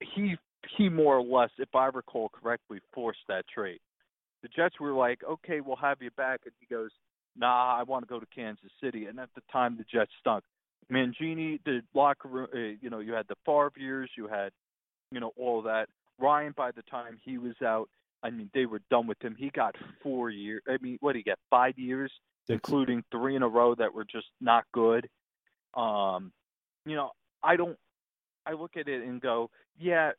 He 0.00 0.36
he 0.76 0.88
more 0.88 1.16
or 1.16 1.22
less, 1.22 1.50
if 1.58 1.74
I 1.74 1.86
recall 1.86 2.28
correctly, 2.28 2.80
forced 2.92 3.20
that 3.28 3.44
trade 3.48 3.80
the 4.42 4.48
Jets 4.48 4.80
were 4.80 4.92
like, 4.92 5.20
okay, 5.28 5.60
we'll 5.60 5.76
have 5.76 6.00
you 6.00 6.10
back. 6.16 6.40
And 6.44 6.54
he 6.60 6.66
goes, 6.72 6.90
nah, 7.36 7.78
I 7.78 7.82
want 7.82 8.04
to 8.04 8.08
go 8.08 8.20
to 8.20 8.26
Kansas 8.34 8.70
City. 8.82 9.06
And 9.06 9.18
at 9.18 9.28
the 9.34 9.42
time, 9.52 9.76
the 9.76 9.84
Jets 9.84 10.12
stunk. 10.20 10.44
Mangini, 10.90 11.60
the 11.64 11.82
locker 11.94 12.28
room, 12.28 12.48
uh, 12.52 12.76
you 12.80 12.90
know, 12.90 12.98
you 12.98 13.12
had 13.12 13.26
the 13.28 13.36
Favre 13.46 13.72
years, 13.76 14.10
you 14.16 14.26
had, 14.26 14.50
you 15.12 15.20
know, 15.20 15.32
all 15.36 15.62
that. 15.62 15.88
Ryan, 16.18 16.52
by 16.56 16.70
the 16.72 16.82
time 16.90 17.18
he 17.24 17.38
was 17.38 17.54
out, 17.64 17.88
I 18.22 18.30
mean, 18.30 18.50
they 18.52 18.66
were 18.66 18.80
done 18.90 19.06
with 19.06 19.22
him. 19.22 19.34
He 19.38 19.50
got 19.50 19.76
four 20.02 20.30
years. 20.30 20.62
I 20.68 20.76
mean, 20.82 20.98
what 21.00 21.12
did 21.12 21.20
he 21.20 21.22
get? 21.22 21.38
Five 21.48 21.78
years, 21.78 22.12
Six. 22.46 22.56
including 22.56 23.04
three 23.10 23.36
in 23.36 23.42
a 23.42 23.48
row 23.48 23.74
that 23.76 23.94
were 23.94 24.04
just 24.04 24.26
not 24.40 24.64
good. 24.72 25.08
Um, 25.74 26.32
you 26.84 26.96
know, 26.96 27.12
I 27.42 27.56
don't. 27.56 27.78
I 28.50 28.54
look 28.54 28.76
at 28.76 28.88
it 28.88 29.06
and 29.06 29.20
go, 29.20 29.50
yeah, 29.78 30.10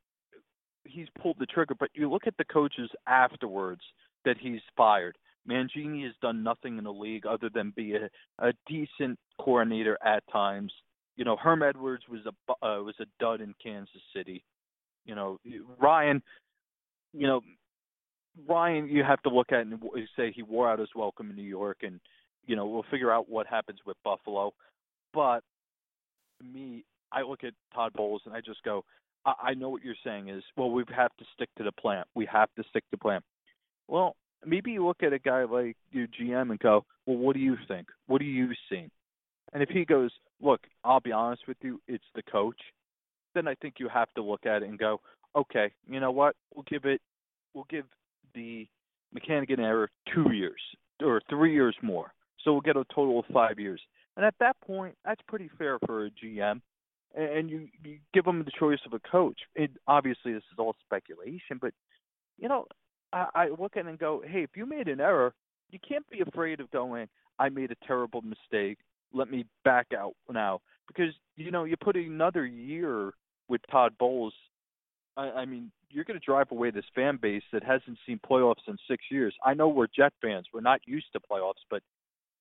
he's 0.86 1.08
pulled 1.22 1.38
the 1.40 1.46
trigger. 1.46 1.76
But 1.78 1.90
you 1.94 2.10
look 2.10 2.28
at 2.28 2.38
the 2.38 2.46
coaches 2.46 2.90
afterwards 3.08 3.82
that 4.26 4.38
he's 4.40 4.62
fired. 4.78 5.18
Mangini 5.50 6.04
has 6.06 6.14
done 6.22 6.44
nothing 6.44 6.78
in 6.78 6.84
the 6.84 6.94
league 6.94 7.26
other 7.26 7.50
than 7.54 7.74
be 7.76 7.96
a, 7.96 8.10
a 8.40 8.54
decent 8.68 9.18
coordinator 9.40 9.98
at 10.06 10.24
times. 10.32 10.72
You 11.18 11.26
know, 11.26 11.36
Herm 11.36 11.64
Edwards 11.64 12.04
was 12.10 12.22
a 12.26 12.66
uh, 12.66 12.82
was 12.84 12.96
a 13.00 13.06
dud 13.20 13.42
in 13.42 13.54
Kansas 13.62 14.02
City. 14.16 14.44
You 15.06 15.16
know, 15.16 15.40
Ryan. 15.80 16.22
You 17.14 17.28
know, 17.28 17.42
Ryan, 18.48 18.88
you 18.88 19.04
have 19.04 19.22
to 19.24 19.30
look 19.30 19.52
at 19.52 19.66
and 19.66 19.82
say 20.16 20.32
he 20.32 20.44
wore 20.44 20.72
out 20.72 20.80
his 20.80 20.90
welcome 20.96 21.30
in 21.30 21.36
New 21.36 21.42
York, 21.42 21.80
and 21.82 22.00
you 22.46 22.56
know 22.56 22.68
we'll 22.68 22.86
figure 22.90 23.12
out 23.12 23.30
what 23.30 23.48
happens 23.48 23.80
with 23.86 23.98
Buffalo. 24.04 24.54
But 25.14 25.44
to 26.40 26.48
me, 26.48 26.86
I 27.12 27.22
look 27.22 27.44
at 27.44 27.54
Todd 27.74 27.94
Bowles 27.94 28.22
and 28.26 28.34
I 28.34 28.42
just 28.42 28.64
go, 28.64 28.84
I, 29.26 29.34
I 29.42 29.54
know 29.54 29.70
what 29.70 29.84
you're 29.84 29.96
saying 30.04 30.30
is, 30.30 30.44
well, 30.58 30.72
we 30.72 30.84
have 30.96 31.16
to 31.18 31.26
stick 31.34 31.50
to 31.58 31.64
the 31.64 31.72
plan. 31.72 32.04
We 32.16 32.26
have 32.32 32.50
to 32.58 32.64
stick 32.70 32.84
to 32.92 32.98
plan. 32.98 33.22
Well, 33.88 34.16
maybe 34.46 34.72
you 34.72 34.86
look 34.86 35.04
at 35.04 35.14
a 35.14 35.20
guy 35.20 35.44
like 35.44 35.78
your 35.92 36.08
GM 36.08 36.52
and 36.52 36.60
go, 36.60 36.86
well, 37.06 37.18
what 37.18 37.36
do 37.36 37.42
you 37.42 37.58
think? 37.68 37.88
What 38.08 38.20
do 38.20 38.26
you 38.26 38.50
see? 38.70 38.90
And 39.54 39.62
if 39.62 39.70
he 39.70 39.86
goes, 39.86 40.12
look, 40.42 40.62
I'll 40.84 41.00
be 41.00 41.12
honest 41.12 41.44
with 41.48 41.58
you, 41.62 41.82
it's 41.88 42.04
the 42.16 42.24
coach, 42.24 42.60
then 43.36 43.48
I 43.48 43.56
think 43.56 43.76
you 43.80 43.90
have 43.90 44.12
to 44.16 44.24
look 44.24 44.46
at 44.46 44.64
it 44.64 44.70
and 44.70 44.80
go, 44.80 45.02
okay, 45.36 45.72
you 45.88 46.00
know 46.00 46.12
what? 46.12 46.36
We'll 46.54 46.66
give 46.70 46.86
it, 46.86 47.02
we'll 47.54 47.68
give 47.70 47.86
the 48.34 48.68
Maccagnan 49.16 49.60
error 49.60 49.90
two 50.14 50.32
years 50.32 50.62
or 51.04 51.22
three 51.30 51.54
years 51.54 51.76
more. 51.82 52.14
So 52.44 52.54
we'll 52.54 52.62
get 52.62 52.78
a 52.78 52.86
total 52.94 53.20
of 53.20 53.26
five 53.34 53.60
years. 53.60 53.82
And 54.18 54.26
at 54.26 54.36
that 54.40 54.60
point, 54.62 54.96
that's 55.06 55.22
pretty 55.28 55.50
fair 55.58 55.80
for 55.86 56.06
a 56.06 56.10
GM. 56.12 56.62
And 57.16 57.50
you, 57.50 57.68
you 57.84 57.98
give 58.14 58.24
them 58.24 58.44
the 58.46 58.52
choice 58.58 58.80
of 58.86 58.94
a 58.94 59.00
coach. 59.00 59.40
It, 59.56 59.72
obviously, 59.88 60.34
this 60.34 60.44
is 60.52 60.60
all 60.60 60.76
speculation, 60.86 61.60
but 61.60 61.74
you 62.38 62.48
know, 62.48 62.66
I, 63.12 63.28
I 63.36 63.48
look 63.50 63.76
at 63.76 63.86
it 63.86 63.90
and 63.90 64.00
go, 64.00 64.24
hey, 64.26 64.44
if 64.44 64.52
you 64.56 64.66
made 64.66 64.88
an 64.88 65.02
error, 65.02 65.34
you 65.72 65.80
can't 65.88 66.10
be 66.10 66.22
afraid 66.22 66.60
of 66.60 66.72
going. 66.72 67.08
I 67.40 67.50
made 67.50 67.72
a 67.72 67.86
terrible 67.86 68.22
mistake. 68.22 68.78
Let 69.14 69.30
me 69.30 69.46
back 69.66 69.88
out 69.98 70.14
now 70.32 70.62
because 70.88 71.14
you 71.36 71.52
know 71.52 71.64
you 71.64 71.76
put 71.78 71.96
another 71.96 72.46
year 72.46 73.12
with 73.48 73.62
Todd 73.70 73.94
Bowles. 74.00 74.34
I, 75.18 75.30
I 75.30 75.46
mean, 75.46 75.72
you're 75.90 76.06
going 76.06 76.20
to 76.20 76.26
drive 76.26 76.52
away 76.52 76.72
this 76.72 76.86
fan 76.96 77.18
base 77.22 77.44
that 77.52 77.64
hasn't 77.64 77.98
seen 78.06 78.20
playoffs 78.30 78.68
in 78.68 78.78
six 78.90 79.04
years. 79.12 79.36
I 79.46 79.54
know 79.54 79.68
we're 79.68 79.88
Jet 79.88 80.14
fans; 80.22 80.48
we're 80.54 80.62
not 80.62 80.82
used 80.86 81.08
to 81.14 81.20
playoffs, 81.20 81.64
but 81.70 81.82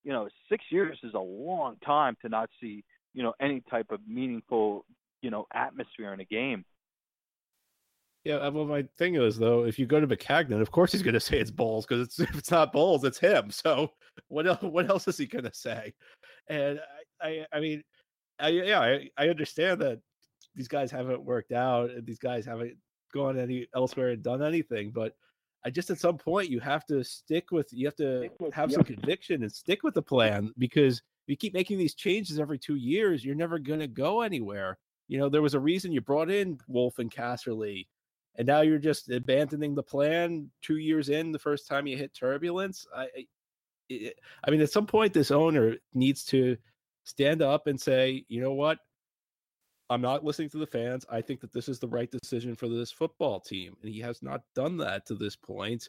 you 0.05 0.13
know, 0.13 0.29
six 0.49 0.65
years 0.71 0.99
is 1.03 1.15
a 1.15 1.19
long 1.19 1.77
time 1.85 2.17
to 2.23 2.29
not 2.29 2.51
see 2.61 2.85
you 3.15 3.23
know 3.23 3.35
any 3.41 3.61
type 3.71 3.91
of 3.91 4.01
meaningful 4.07 4.85
you 5.23 5.31
know 5.31 5.47
atmosphere 5.53 6.13
in 6.13 6.21
a 6.21 6.25
game. 6.25 6.65
Yeah, 8.25 8.37
uh, 8.37 8.51
well, 8.51 8.67
my 8.67 8.87
thing 8.99 9.15
is 9.15 9.39
though, 9.39 9.65
if 9.65 9.79
you 9.79 9.87
go 9.87 9.99
to 9.99 10.07
Maccagnan, 10.07 10.61
of 10.61 10.71
course 10.71 10.93
he's 10.93 11.03
going 11.03 11.15
to 11.15 11.21
say 11.21 11.39
it's 11.39 11.51
Bowles 11.51 11.87
because 11.87 12.07
it's 12.07 12.21
if 12.31 12.37
it's 12.37 12.51
not 12.51 12.73
Bowles, 12.73 13.05
it's 13.05 13.19
him. 13.19 13.51
So 13.51 13.93
what 14.29 14.47
else? 14.47 14.63
What 14.63 14.91
else 14.91 15.09
is 15.09 15.17
he 15.17 15.27
going 15.27 15.45
to 15.45 15.55
say? 15.55 15.95
And 16.49 16.81
I, 17.23 17.29
I, 17.29 17.47
I 17.55 17.61
mean, 17.61 17.83
I, 18.39 18.49
yeah, 18.49 18.81
I, 18.81 19.09
I 19.17 19.29
understand 19.29 19.81
that 19.81 20.01
these 20.55 20.69
guys 20.69 20.91
haven't 20.91 21.25
worked 21.25 21.53
out 21.53 21.91
and 21.91 22.05
these 22.07 22.19
guys 22.19 22.45
haven't 22.45 22.77
gone 23.15 23.39
any 23.39 23.67
elsewhere 23.75 24.11
and 24.11 24.23
done 24.23 24.43
anything, 24.43 24.91
but 24.91 25.15
I 25.65 25.71
just 25.71 25.91
at 25.91 25.99
some 25.99 26.17
point 26.17 26.51
you 26.51 26.61
have 26.61 26.87
to 26.87 27.05
stick 27.05 27.51
with 27.51 27.69
you 27.73 27.87
have 27.87 27.97
to 27.97 28.29
have 28.53 28.73
some 28.73 28.85
conviction 28.85 29.43
and 29.43 29.53
stick 29.53 29.83
with 29.83 29.95
the 29.95 30.03
plan 30.03 30.53
because 30.59 30.97
if 30.99 31.03
you 31.27 31.37
keep 31.37 31.55
making 31.55 31.79
these 31.79 31.95
changes 31.95 32.39
every 32.39 32.59
two 32.59 32.77
years, 32.77 33.25
you're 33.25 33.35
never 33.35 33.59
going 33.59 33.81
to 33.81 33.87
go 33.87 34.23
anywhere. 34.23 34.79
You 35.09 35.19
know, 35.19 35.29
there 35.29 35.43
was 35.43 35.55
a 35.55 35.61
reason 35.61 35.93
you 35.93 36.01
brought 36.01 36.31
in 36.31 36.59
Wolf 36.69 36.99
and 36.99 37.11
Casserly, 37.11 37.87
and 38.37 38.47
now 38.47 38.61
you're 38.61 38.79
just 38.79 39.11
abandoning 39.11 39.75
the 39.75 39.83
plan 39.83 40.51
two 40.63 40.77
years 40.77 41.09
in. 41.09 41.33
The 41.33 41.39
first 41.39 41.67
time 41.67 41.87
you 41.87 41.97
hit 41.97 42.15
turbulence, 42.15 42.87
I, 42.95 43.03
I, 43.03 43.27
eh, 43.91 44.11
I 44.45 44.51
mean, 44.51 44.61
at 44.61 44.71
some 44.71 44.87
point, 44.87 45.13
this 45.13 45.31
owner 45.31 45.77
needs 45.95 46.25
to 46.27 46.57
stand 47.05 47.43
up 47.43 47.67
and 47.67 47.81
say, 47.81 48.25
you 48.29 48.41
know 48.41 48.53
what, 48.53 48.79
I'm 49.91 50.01
not 50.01 50.25
listening 50.25 50.51
to 50.51 50.59
the 50.59 50.67
fans. 50.67 51.05
I 51.11 51.21
think 51.21 51.41
that 51.41 51.53
this 51.53 51.69
is 51.69 51.81
the 51.81 51.89
right 51.89 52.11
decision 52.11 52.55
for 52.55 52.69
this 52.69 52.93
football 52.93 53.41
team, 53.41 53.77
and 53.83 53.93
he 53.93 54.01
has 54.01 54.23
not 54.23 54.43
done 54.55 54.77
that 54.79 55.07
to 55.07 55.17
this 55.17 55.35
point. 55.35 55.89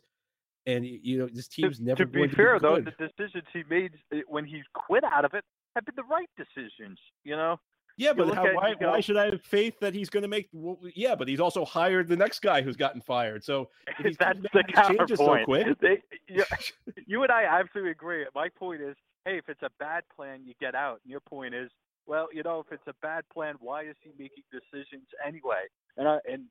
And 0.65 0.85
you 0.85 1.17
know, 1.17 1.27
this 1.31 1.47
team's 1.47 1.77
to, 1.77 1.83
never. 1.83 2.05
To 2.05 2.05
be 2.05 2.27
fair, 2.27 2.59
though, 2.59 2.77
the 2.77 2.91
decisions 2.91 3.45
he 3.51 3.63
made 3.69 3.93
eh, 4.13 4.21
when 4.27 4.45
he 4.45 4.61
quit 4.73 5.03
out 5.03 5.25
of 5.25 5.33
it 5.33 5.43
have 5.75 5.85
been 5.85 5.95
the 5.95 6.03
right 6.03 6.29
decisions. 6.37 6.99
You 7.23 7.35
know. 7.35 7.57
Yeah, 7.97 8.13
but 8.13 8.33
how, 8.33 8.43
why, 8.55 8.73
go, 8.73 8.89
why 8.89 8.99
should 8.99 9.17
I 9.17 9.25
have 9.25 9.41
faith 9.43 9.79
that 9.81 9.93
he's 9.93 10.09
going 10.09 10.23
to 10.23 10.27
make? 10.27 10.49
Well, 10.53 10.79
yeah, 10.95 11.13
but 11.13 11.27
he's 11.27 11.39
also 11.39 11.65
hired 11.65 12.07
the 12.07 12.15
next 12.15 12.41
guy 12.41 12.61
who's 12.61 12.75
gotten 12.75 13.01
fired. 13.01 13.43
So 13.43 13.69
that's 14.19 14.39
the 14.53 14.63
counterpoint. 14.73 15.67
So 15.67 15.75
they, 15.81 16.01
you, 16.27 16.43
you 17.05 17.23
and 17.23 17.31
I 17.31 17.43
absolutely 17.43 17.91
agree. 17.91 18.25
My 18.33 18.49
point 18.49 18.81
is, 18.81 18.95
hey, 19.25 19.37
if 19.37 19.49
it's 19.49 19.61
a 19.61 19.69
bad 19.77 20.03
plan, 20.15 20.41
you 20.45 20.53
get 20.59 20.73
out. 20.73 20.99
And 21.03 21.11
your 21.11 21.19
point 21.19 21.53
is, 21.53 21.69
well, 22.07 22.27
you 22.33 22.43
know, 22.43 22.59
if 22.59 22.71
it's 22.71 22.87
a 22.87 22.95
bad 23.01 23.23
plan, 23.31 23.55
why 23.59 23.83
is 23.83 23.95
he 24.01 24.11
making 24.17 24.43
decisions 24.51 25.07
anyway? 25.25 25.65
And 25.97 26.07
I, 26.07 26.17
and 26.29 26.45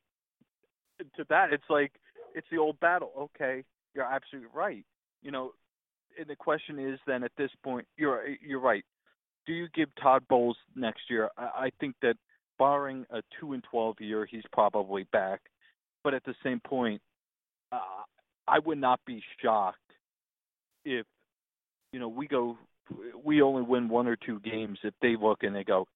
to 1.16 1.24
that, 1.30 1.52
it's 1.52 1.68
like 1.68 1.92
it's 2.34 2.46
the 2.50 2.58
old 2.58 2.78
battle. 2.80 3.12
Okay, 3.18 3.64
you're 3.94 4.04
absolutely 4.04 4.50
right. 4.54 4.84
You 5.22 5.30
know, 5.30 5.52
and 6.18 6.28
the 6.28 6.36
question 6.36 6.78
is 6.78 6.98
then 7.06 7.22
at 7.22 7.32
this 7.36 7.50
point, 7.62 7.86
you're 7.96 8.24
you're 8.46 8.60
right. 8.60 8.84
Do 9.46 9.52
you 9.52 9.68
give 9.74 9.88
Todd 10.00 10.22
Bowles 10.28 10.56
next 10.76 11.02
year? 11.08 11.30
I, 11.36 11.42
I 11.42 11.70
think 11.80 11.94
that 12.02 12.14
barring 12.58 13.06
a 13.10 13.22
two 13.38 13.52
and 13.52 13.64
twelve 13.70 13.96
year, 14.00 14.26
he's 14.30 14.44
probably 14.52 15.04
back. 15.12 15.40
But 16.02 16.14
at 16.14 16.24
the 16.24 16.34
same 16.42 16.60
point, 16.60 17.00
uh, 17.72 18.04
I 18.48 18.58
would 18.58 18.78
not 18.78 19.00
be 19.06 19.22
shocked 19.42 19.78
if 20.84 21.06
you 21.92 22.00
know 22.00 22.08
we 22.08 22.26
go 22.26 22.56
we 23.24 23.42
only 23.42 23.62
win 23.62 23.88
one 23.88 24.06
or 24.06 24.16
two 24.16 24.40
games 24.40 24.78
if 24.82 24.94
they 25.00 25.16
look 25.20 25.42
and 25.42 25.54
they 25.54 25.64
go, 25.64 25.86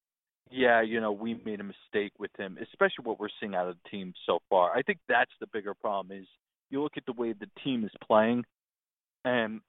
yeah, 0.50 0.82
you 0.82 1.00
know, 1.00 1.12
we 1.12 1.40
made 1.44 1.60
a 1.60 1.64
mistake 1.64 2.12
with 2.18 2.30
him, 2.38 2.58
especially 2.62 3.04
what 3.04 3.18
we're 3.18 3.28
seeing 3.40 3.54
out 3.54 3.68
of 3.68 3.76
the 3.82 3.90
team 3.90 4.12
so 4.26 4.38
far. 4.48 4.76
I 4.76 4.82
think 4.82 4.98
that's 5.08 5.30
the 5.40 5.46
bigger 5.52 5.74
problem 5.74 6.16
is 6.16 6.26
you 6.74 6.82
look 6.82 6.96
at 6.96 7.06
the 7.06 7.12
way 7.12 7.32
the 7.32 7.46
team 7.62 7.84
is 7.84 7.92
playing 8.06 8.44
and 9.24 9.60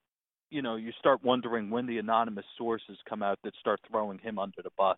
you 0.52 0.62
know, 0.62 0.76
you 0.76 0.92
start 1.00 1.24
wondering 1.24 1.70
when 1.70 1.86
the 1.86 1.98
anonymous 1.98 2.46
sources 2.58 2.98
come 3.10 3.24
out 3.24 3.40
that 3.44 3.54
start 3.60 3.80
throwing 3.90 4.20
him 4.20 4.40
under 4.40 4.62
the 4.64 4.70
bus. 4.78 4.98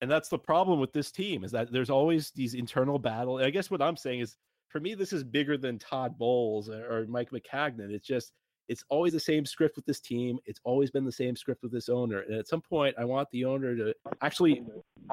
And 0.00 0.10
that's 0.10 0.28
the 0.28 0.38
problem 0.38 0.80
with 0.80 0.92
this 0.92 1.12
team 1.12 1.44
is 1.44 1.52
that 1.52 1.70
there's 1.70 1.90
always 1.90 2.30
these 2.32 2.54
internal 2.54 2.98
battles. 2.98 3.42
I 3.42 3.50
guess 3.50 3.70
what 3.70 3.80
I'm 3.82 3.96
saying 3.96 4.20
is 4.20 4.36
for 4.68 4.80
me, 4.80 4.94
this 4.94 5.12
is 5.12 5.22
bigger 5.22 5.56
than 5.56 5.78
Todd 5.78 6.18
Bowles 6.18 6.68
or 6.68 7.06
Mike 7.08 7.30
Maccagnan. 7.30 7.90
It's 7.92 8.06
just 8.06 8.32
it's 8.68 8.84
always 8.88 9.12
the 9.12 9.20
same 9.20 9.44
script 9.44 9.76
with 9.76 9.84
this 9.84 10.00
team. 10.00 10.38
It's 10.46 10.60
always 10.64 10.90
been 10.90 11.04
the 11.04 11.12
same 11.12 11.36
script 11.36 11.62
with 11.62 11.72
this 11.72 11.88
owner. 11.88 12.20
And 12.20 12.34
at 12.36 12.48
some 12.48 12.62
point, 12.62 12.94
I 12.98 13.04
want 13.04 13.28
the 13.30 13.44
owner 13.44 13.76
to 13.76 13.94
actually 14.22 14.62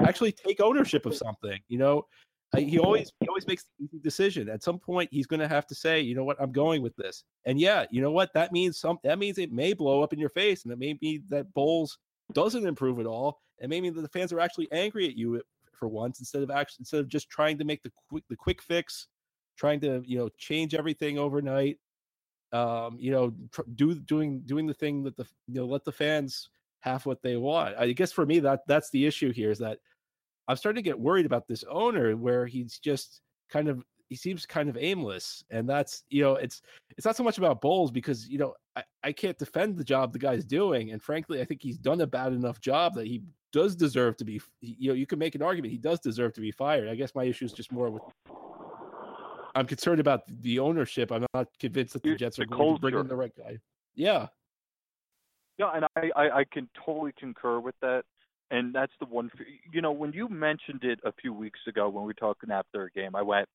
actually 0.01 0.31
take 0.31 0.61
ownership 0.61 1.05
of 1.05 1.15
something. 1.15 1.59
You 1.67 1.77
know, 1.77 2.05
he 2.57 2.79
always 2.79 3.11
he 3.19 3.27
always 3.27 3.47
makes 3.47 3.63
the 3.63 3.85
easy 3.85 3.99
decision. 3.99 4.49
At 4.49 4.63
some 4.63 4.79
point, 4.79 5.09
he's 5.11 5.27
going 5.27 5.39
to 5.39 5.47
have 5.47 5.67
to 5.67 5.75
say, 5.75 6.01
you 6.01 6.15
know 6.15 6.23
what, 6.23 6.37
I'm 6.39 6.51
going 6.51 6.81
with 6.81 6.95
this. 6.95 7.23
And 7.45 7.59
yeah, 7.59 7.85
you 7.91 8.01
know 8.01 8.11
what, 8.11 8.33
that 8.33 8.51
means 8.51 8.79
some 8.79 8.97
that 9.03 9.19
means 9.19 9.37
it 9.37 9.51
may 9.51 9.73
blow 9.73 10.01
up 10.01 10.13
in 10.13 10.19
your 10.19 10.29
face, 10.29 10.63
and 10.63 10.73
it 10.73 10.79
may 10.79 10.93
be 10.93 11.21
that 11.29 11.53
Bowles 11.53 11.97
doesn't 12.33 12.65
improve 12.65 12.99
at 12.99 13.05
all, 13.05 13.39
and 13.59 13.69
maybe 13.69 13.89
the 13.89 14.07
fans 14.09 14.33
are 14.33 14.39
actually 14.39 14.67
angry 14.71 15.07
at 15.07 15.15
you 15.15 15.41
for 15.73 15.87
once 15.87 16.19
instead 16.19 16.43
of 16.43 16.51
actually 16.51 16.81
instead 16.81 16.99
of 16.99 17.07
just 17.07 17.29
trying 17.29 17.57
to 17.57 17.63
make 17.65 17.83
the 17.83 17.91
quick 18.09 18.23
the 18.29 18.35
quick 18.35 18.61
fix, 18.61 19.07
trying 19.57 19.79
to 19.81 20.01
you 20.05 20.17
know 20.17 20.29
change 20.37 20.73
everything 20.73 21.19
overnight 21.19 21.77
um, 22.51 22.97
you 22.99 23.11
know, 23.11 23.33
tr- 23.51 23.61
do 23.75 23.95
doing 23.95 24.41
doing 24.41 24.65
the 24.65 24.73
thing 24.73 25.03
that 25.03 25.15
the 25.15 25.25
you 25.47 25.55
know 25.55 25.65
let 25.65 25.85
the 25.85 25.91
fans 25.91 26.49
have 26.81 27.05
what 27.05 27.21
they 27.21 27.37
want. 27.37 27.75
I 27.77 27.91
guess 27.91 28.11
for 28.11 28.25
me 28.25 28.39
that 28.39 28.61
that's 28.67 28.89
the 28.89 29.05
issue 29.05 29.31
here 29.31 29.51
is 29.51 29.59
that 29.59 29.79
I'm 30.49 30.57
starting 30.57 30.83
to 30.83 30.87
get 30.87 30.99
worried 30.99 31.25
about 31.25 31.47
this 31.47 31.63
owner 31.69 32.17
where 32.17 32.45
he's 32.45 32.79
just 32.79 33.21
kind 33.49 33.69
of 33.69 33.83
he 34.09 34.15
seems 34.15 34.45
kind 34.45 34.69
of 34.69 34.77
aimless 34.77 35.43
and 35.51 35.69
that's 35.69 36.03
you 36.09 36.23
know 36.23 36.35
it's 36.35 36.61
it's 36.97 37.05
not 37.05 37.15
so 37.15 37.23
much 37.23 37.37
about 37.37 37.61
bowles 37.61 37.91
because 37.91 38.27
you 38.27 38.39
know 38.39 38.55
I, 38.75 38.83
I 39.03 39.11
can't 39.11 39.37
defend 39.37 39.77
the 39.77 39.83
job 39.83 40.11
the 40.11 40.19
guy's 40.19 40.43
doing 40.43 40.91
and 40.91 41.01
frankly 41.01 41.41
i 41.41 41.45
think 41.45 41.61
he's 41.61 41.77
done 41.77 42.01
a 42.01 42.07
bad 42.07 42.33
enough 42.33 42.59
job 42.59 42.95
that 42.95 43.05
he 43.05 43.21
does 43.53 43.75
deserve 43.75 44.17
to 44.17 44.25
be 44.25 44.41
you 44.61 44.89
know 44.89 44.95
you 44.95 45.05
can 45.05 45.19
make 45.19 45.35
an 45.35 45.43
argument 45.43 45.71
he 45.71 45.77
does 45.77 45.99
deserve 45.99 46.33
to 46.33 46.41
be 46.41 46.51
fired 46.51 46.89
i 46.89 46.95
guess 46.95 47.13
my 47.13 47.23
issue 47.23 47.45
is 47.45 47.53
just 47.53 47.71
more 47.71 47.91
with 47.91 48.01
I'm 49.55 49.65
concerned 49.65 49.99
about 49.99 50.21
the 50.41 50.59
ownership. 50.59 51.11
I'm 51.11 51.25
not 51.33 51.47
convinced 51.59 51.93
that 51.93 52.03
the 52.03 52.15
Jets 52.15 52.39
are 52.39 52.43
the 52.43 52.55
going 52.55 52.75
to 52.75 52.81
bring 52.81 52.95
in 52.95 53.07
the 53.07 53.15
right 53.15 53.35
guy. 53.35 53.57
Yeah. 53.95 54.27
Yeah, 55.57 55.71
and 55.73 55.85
I, 55.95 56.11
I, 56.15 56.37
I 56.39 56.43
can 56.45 56.69
totally 56.85 57.11
concur 57.17 57.59
with 57.59 57.75
that. 57.81 58.05
And 58.51 58.73
that's 58.73 58.91
the 58.99 59.05
one. 59.05 59.29
You 59.71 59.81
know, 59.81 59.91
when 59.91 60.11
you 60.11 60.27
mentioned 60.27 60.83
it 60.83 60.99
a 61.03 61.11
few 61.13 61.33
weeks 61.33 61.59
ago 61.67 61.87
when 61.87 62.03
we 62.03 62.07
were 62.07 62.13
talking 62.13 62.51
after 62.51 62.85
a 62.85 62.91
game, 62.91 63.15
I 63.15 63.21
went, 63.21 63.47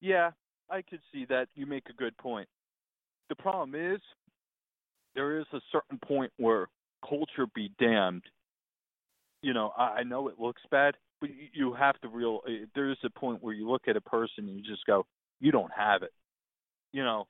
"Yeah, 0.00 0.30
I 0.70 0.82
could 0.82 1.00
see 1.12 1.24
that. 1.26 1.48
You 1.54 1.66
make 1.66 1.88
a 1.88 1.92
good 1.92 2.16
point." 2.16 2.48
The 3.28 3.34
problem 3.34 3.74
is, 3.74 4.00
there 5.16 5.38
is 5.38 5.46
a 5.52 5.60
certain 5.72 5.98
point 5.98 6.32
where 6.36 6.68
culture 7.06 7.46
be 7.54 7.72
damned. 7.80 8.22
You 9.42 9.52
know, 9.54 9.72
I, 9.76 9.98
I 9.98 10.02
know 10.04 10.28
it 10.28 10.38
looks 10.38 10.62
bad, 10.70 10.96
but 11.20 11.30
you 11.52 11.72
have 11.74 12.00
to 12.02 12.08
real. 12.08 12.42
Eh, 12.48 12.66
there 12.74 12.90
is 12.90 12.98
a 13.04 13.10
point 13.10 13.42
where 13.42 13.54
you 13.54 13.68
look 13.68 13.88
at 13.88 13.96
a 13.96 14.00
person 14.00 14.48
and 14.48 14.56
you 14.56 14.62
just 14.62 14.86
go, 14.86 15.04
"You 15.40 15.50
don't 15.50 15.72
have 15.72 16.04
it." 16.04 16.12
You 16.92 17.02
know, 17.02 17.26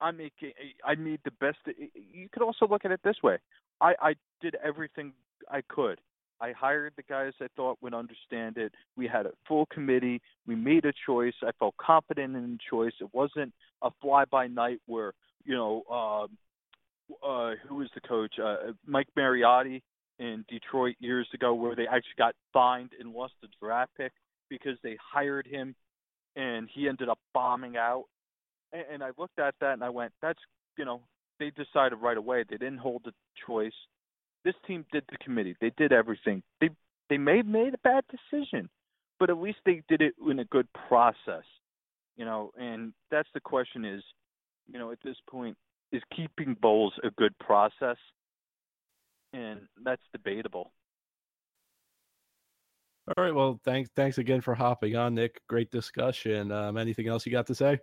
I 0.00 0.12
make. 0.12 0.34
Eh, 0.42 0.50
I 0.84 0.94
made 0.94 1.20
the 1.24 1.32
best. 1.32 1.58
Eh, 1.66 1.86
you 1.94 2.28
could 2.32 2.42
also 2.42 2.68
look 2.68 2.84
at 2.84 2.92
it 2.92 3.00
this 3.02 3.20
way. 3.22 3.38
I 3.80 3.94
I 4.00 4.14
did 4.40 4.54
everything 4.62 5.12
I 5.50 5.62
could. 5.62 6.00
I 6.40 6.52
hired 6.52 6.94
the 6.96 7.02
guys 7.02 7.32
I 7.40 7.46
thought 7.56 7.78
would 7.82 7.94
understand 7.94 8.56
it. 8.56 8.72
We 8.96 9.06
had 9.06 9.26
a 9.26 9.32
full 9.46 9.66
committee. 9.66 10.22
We 10.46 10.54
made 10.54 10.84
a 10.84 10.92
choice. 11.06 11.34
I 11.42 11.50
felt 11.58 11.76
confident 11.76 12.34
in 12.34 12.52
the 12.52 12.58
choice. 12.68 12.92
It 13.00 13.10
wasn't 13.12 13.52
a 13.82 13.90
fly 14.00 14.24
by 14.24 14.46
night 14.46 14.80
where 14.86 15.12
you 15.44 15.54
know 15.54 15.82
uh, 15.90 16.26
uh, 17.26 17.54
who 17.66 17.76
was 17.76 17.88
the 17.94 18.00
coach? 18.00 18.34
Uh, 18.42 18.72
Mike 18.86 19.08
Mariucci 19.18 19.82
in 20.18 20.44
Detroit 20.48 20.96
years 21.00 21.26
ago 21.34 21.54
where 21.54 21.74
they 21.74 21.86
actually 21.86 22.18
got 22.18 22.34
fined 22.52 22.90
and 22.98 23.12
lost 23.12 23.34
the 23.40 23.48
draft 23.60 23.90
pick 23.96 24.12
because 24.48 24.76
they 24.82 24.96
hired 25.00 25.46
him 25.46 25.74
and 26.36 26.68
he 26.72 26.88
ended 26.88 27.08
up 27.08 27.18
bombing 27.32 27.76
out. 27.76 28.04
And, 28.72 28.84
and 28.92 29.02
I 29.02 29.10
looked 29.18 29.38
at 29.38 29.54
that 29.60 29.72
and 29.72 29.84
I 29.84 29.88
went, 29.88 30.12
that's, 30.20 30.38
you 30.76 30.84
know, 30.84 31.00
they 31.38 31.50
decided 31.50 31.96
right 31.96 32.16
away. 32.16 32.44
They 32.48 32.58
didn't 32.58 32.78
hold 32.78 33.02
the 33.04 33.12
choice. 33.46 33.72
This 34.44 34.54
team 34.66 34.84
did 34.92 35.04
the 35.10 35.18
committee. 35.18 35.56
They 35.60 35.72
did 35.76 35.92
everything. 35.92 36.42
They 36.60 36.70
they 37.08 37.18
may 37.18 37.38
have 37.38 37.46
made 37.46 37.74
a 37.74 37.78
bad 37.78 38.04
decision, 38.10 38.68
but 39.18 39.30
at 39.30 39.38
least 39.38 39.58
they 39.66 39.82
did 39.88 40.00
it 40.00 40.14
in 40.28 40.38
a 40.38 40.44
good 40.44 40.68
process. 40.88 41.44
You 42.16 42.24
know, 42.24 42.50
and 42.58 42.92
that's 43.10 43.28
the 43.34 43.40
question 43.40 43.84
is, 43.84 44.02
you 44.70 44.78
know, 44.78 44.92
at 44.92 44.98
this 45.04 45.16
point, 45.28 45.56
is 45.92 46.02
keeping 46.14 46.56
Bowles 46.60 46.92
a 47.02 47.10
good 47.10 47.36
process? 47.38 47.96
And 49.32 49.60
that's 49.84 50.02
debatable. 50.12 50.72
All 53.08 53.24
right. 53.24 53.34
Well, 53.34 53.60
thanks. 53.64 53.90
Thanks 53.96 54.18
again 54.18 54.40
for 54.40 54.54
hopping 54.54 54.96
on, 54.96 55.14
Nick. 55.14 55.40
Great 55.48 55.70
discussion. 55.70 56.52
Um, 56.52 56.76
anything 56.76 57.08
else 57.08 57.26
you 57.26 57.32
got 57.32 57.46
to 57.48 57.54
say? 57.54 57.78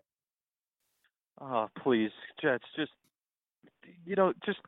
Oh, 1.41 1.67
please, 1.83 2.11
Jets. 2.41 2.63
Just 2.75 2.91
you 4.05 4.15
know, 4.15 4.33
just 4.45 4.59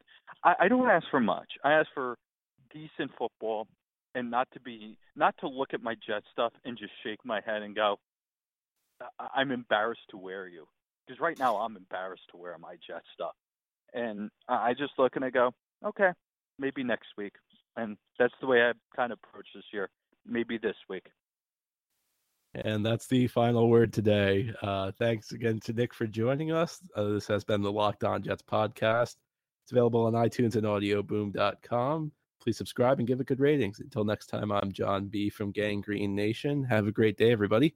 I, 0.43 0.56
I 0.62 0.67
don't 0.67 0.89
ask 0.89 1.06
for 1.12 1.19
much. 1.19 1.49
I 1.63 1.73
ask 1.73 1.88
for 1.93 2.17
decent 2.71 3.12
football, 3.17 3.67
and 4.15 4.30
not 4.32 4.47
to 4.54 4.60
be 4.60 4.97
not 5.15 5.36
to 5.39 5.47
look 5.47 5.73
at 5.73 5.84
my 5.84 5.95
Jet 6.06 6.23
stuff 6.32 6.54
and 6.65 6.78
just 6.78 6.91
shake 7.04 7.19
my 7.23 7.41
head 7.45 7.62
and 7.62 7.75
go, 7.75 7.97
I'm 9.36 9.52
embarrassed 9.52 10.08
to 10.12 10.17
wear 10.17 10.47
you. 10.47 10.67
Because 11.06 11.19
right 11.19 11.39
now 11.39 11.58
I'm 11.58 11.75
embarrassed 11.75 12.30
to 12.32 12.38
wear 12.38 12.58
my 12.60 12.75
Jet 12.88 13.02
stuff, 13.13 13.34
and 13.93 14.30
I 14.47 14.73
just 14.73 14.93
look 14.97 15.15
and 15.15 15.25
I 15.25 15.30
go, 15.30 15.52
okay, 15.86 16.12
maybe 16.58 16.84
next 16.84 17.08
week. 17.17 17.34
And 17.75 17.97
that's 18.17 18.34
the 18.41 18.47
way 18.47 18.62
I 18.62 18.73
kind 18.95 19.12
of 19.12 19.19
approach 19.23 19.47
this 19.56 19.63
year 19.71 19.89
maybe 20.25 20.58
this 20.58 20.75
week. 20.89 21.08
And 22.56 22.86
that's 22.86 23.08
the 23.08 23.28
final 23.28 23.69
word 23.69 23.93
today. 23.93 24.52
Uh, 24.62 24.91
thanks 24.97 25.32
again 25.32 25.60
to 25.62 25.73
Nick 25.73 25.93
for 25.93 26.08
joining 26.08 26.52
us. 26.52 26.80
Uh, 26.95 27.06
this 27.10 27.28
has 27.28 27.43
been 27.43 27.62
the 27.62 27.71
Locked 27.71 28.04
On 28.04 28.21
Jets 28.21 28.41
podcast. 28.41 29.15
It's 29.69 29.73
available 29.73 30.08
on 30.08 30.13
iTunes 30.13 30.55
and 30.55 30.65
audioboom.com. 30.65 32.12
Please 32.41 32.58
subscribe 32.58 32.97
and 32.97 33.08
give 33.08 33.21
it 33.21 33.27
good 33.27 33.39
ratings. 33.39 33.79
Until 33.79 34.03
next 34.03 34.25
time, 34.25 34.51
I'm 34.51 34.71
John 34.71 35.05
B. 35.05 35.29
from 35.29 35.51
Gang 35.51 35.79
Green 35.82 36.15
Nation. 36.15 36.63
Have 36.63 36.88
a 36.88 36.91
great 36.91 37.17
day, 37.17 37.32
everybody. 37.32 37.75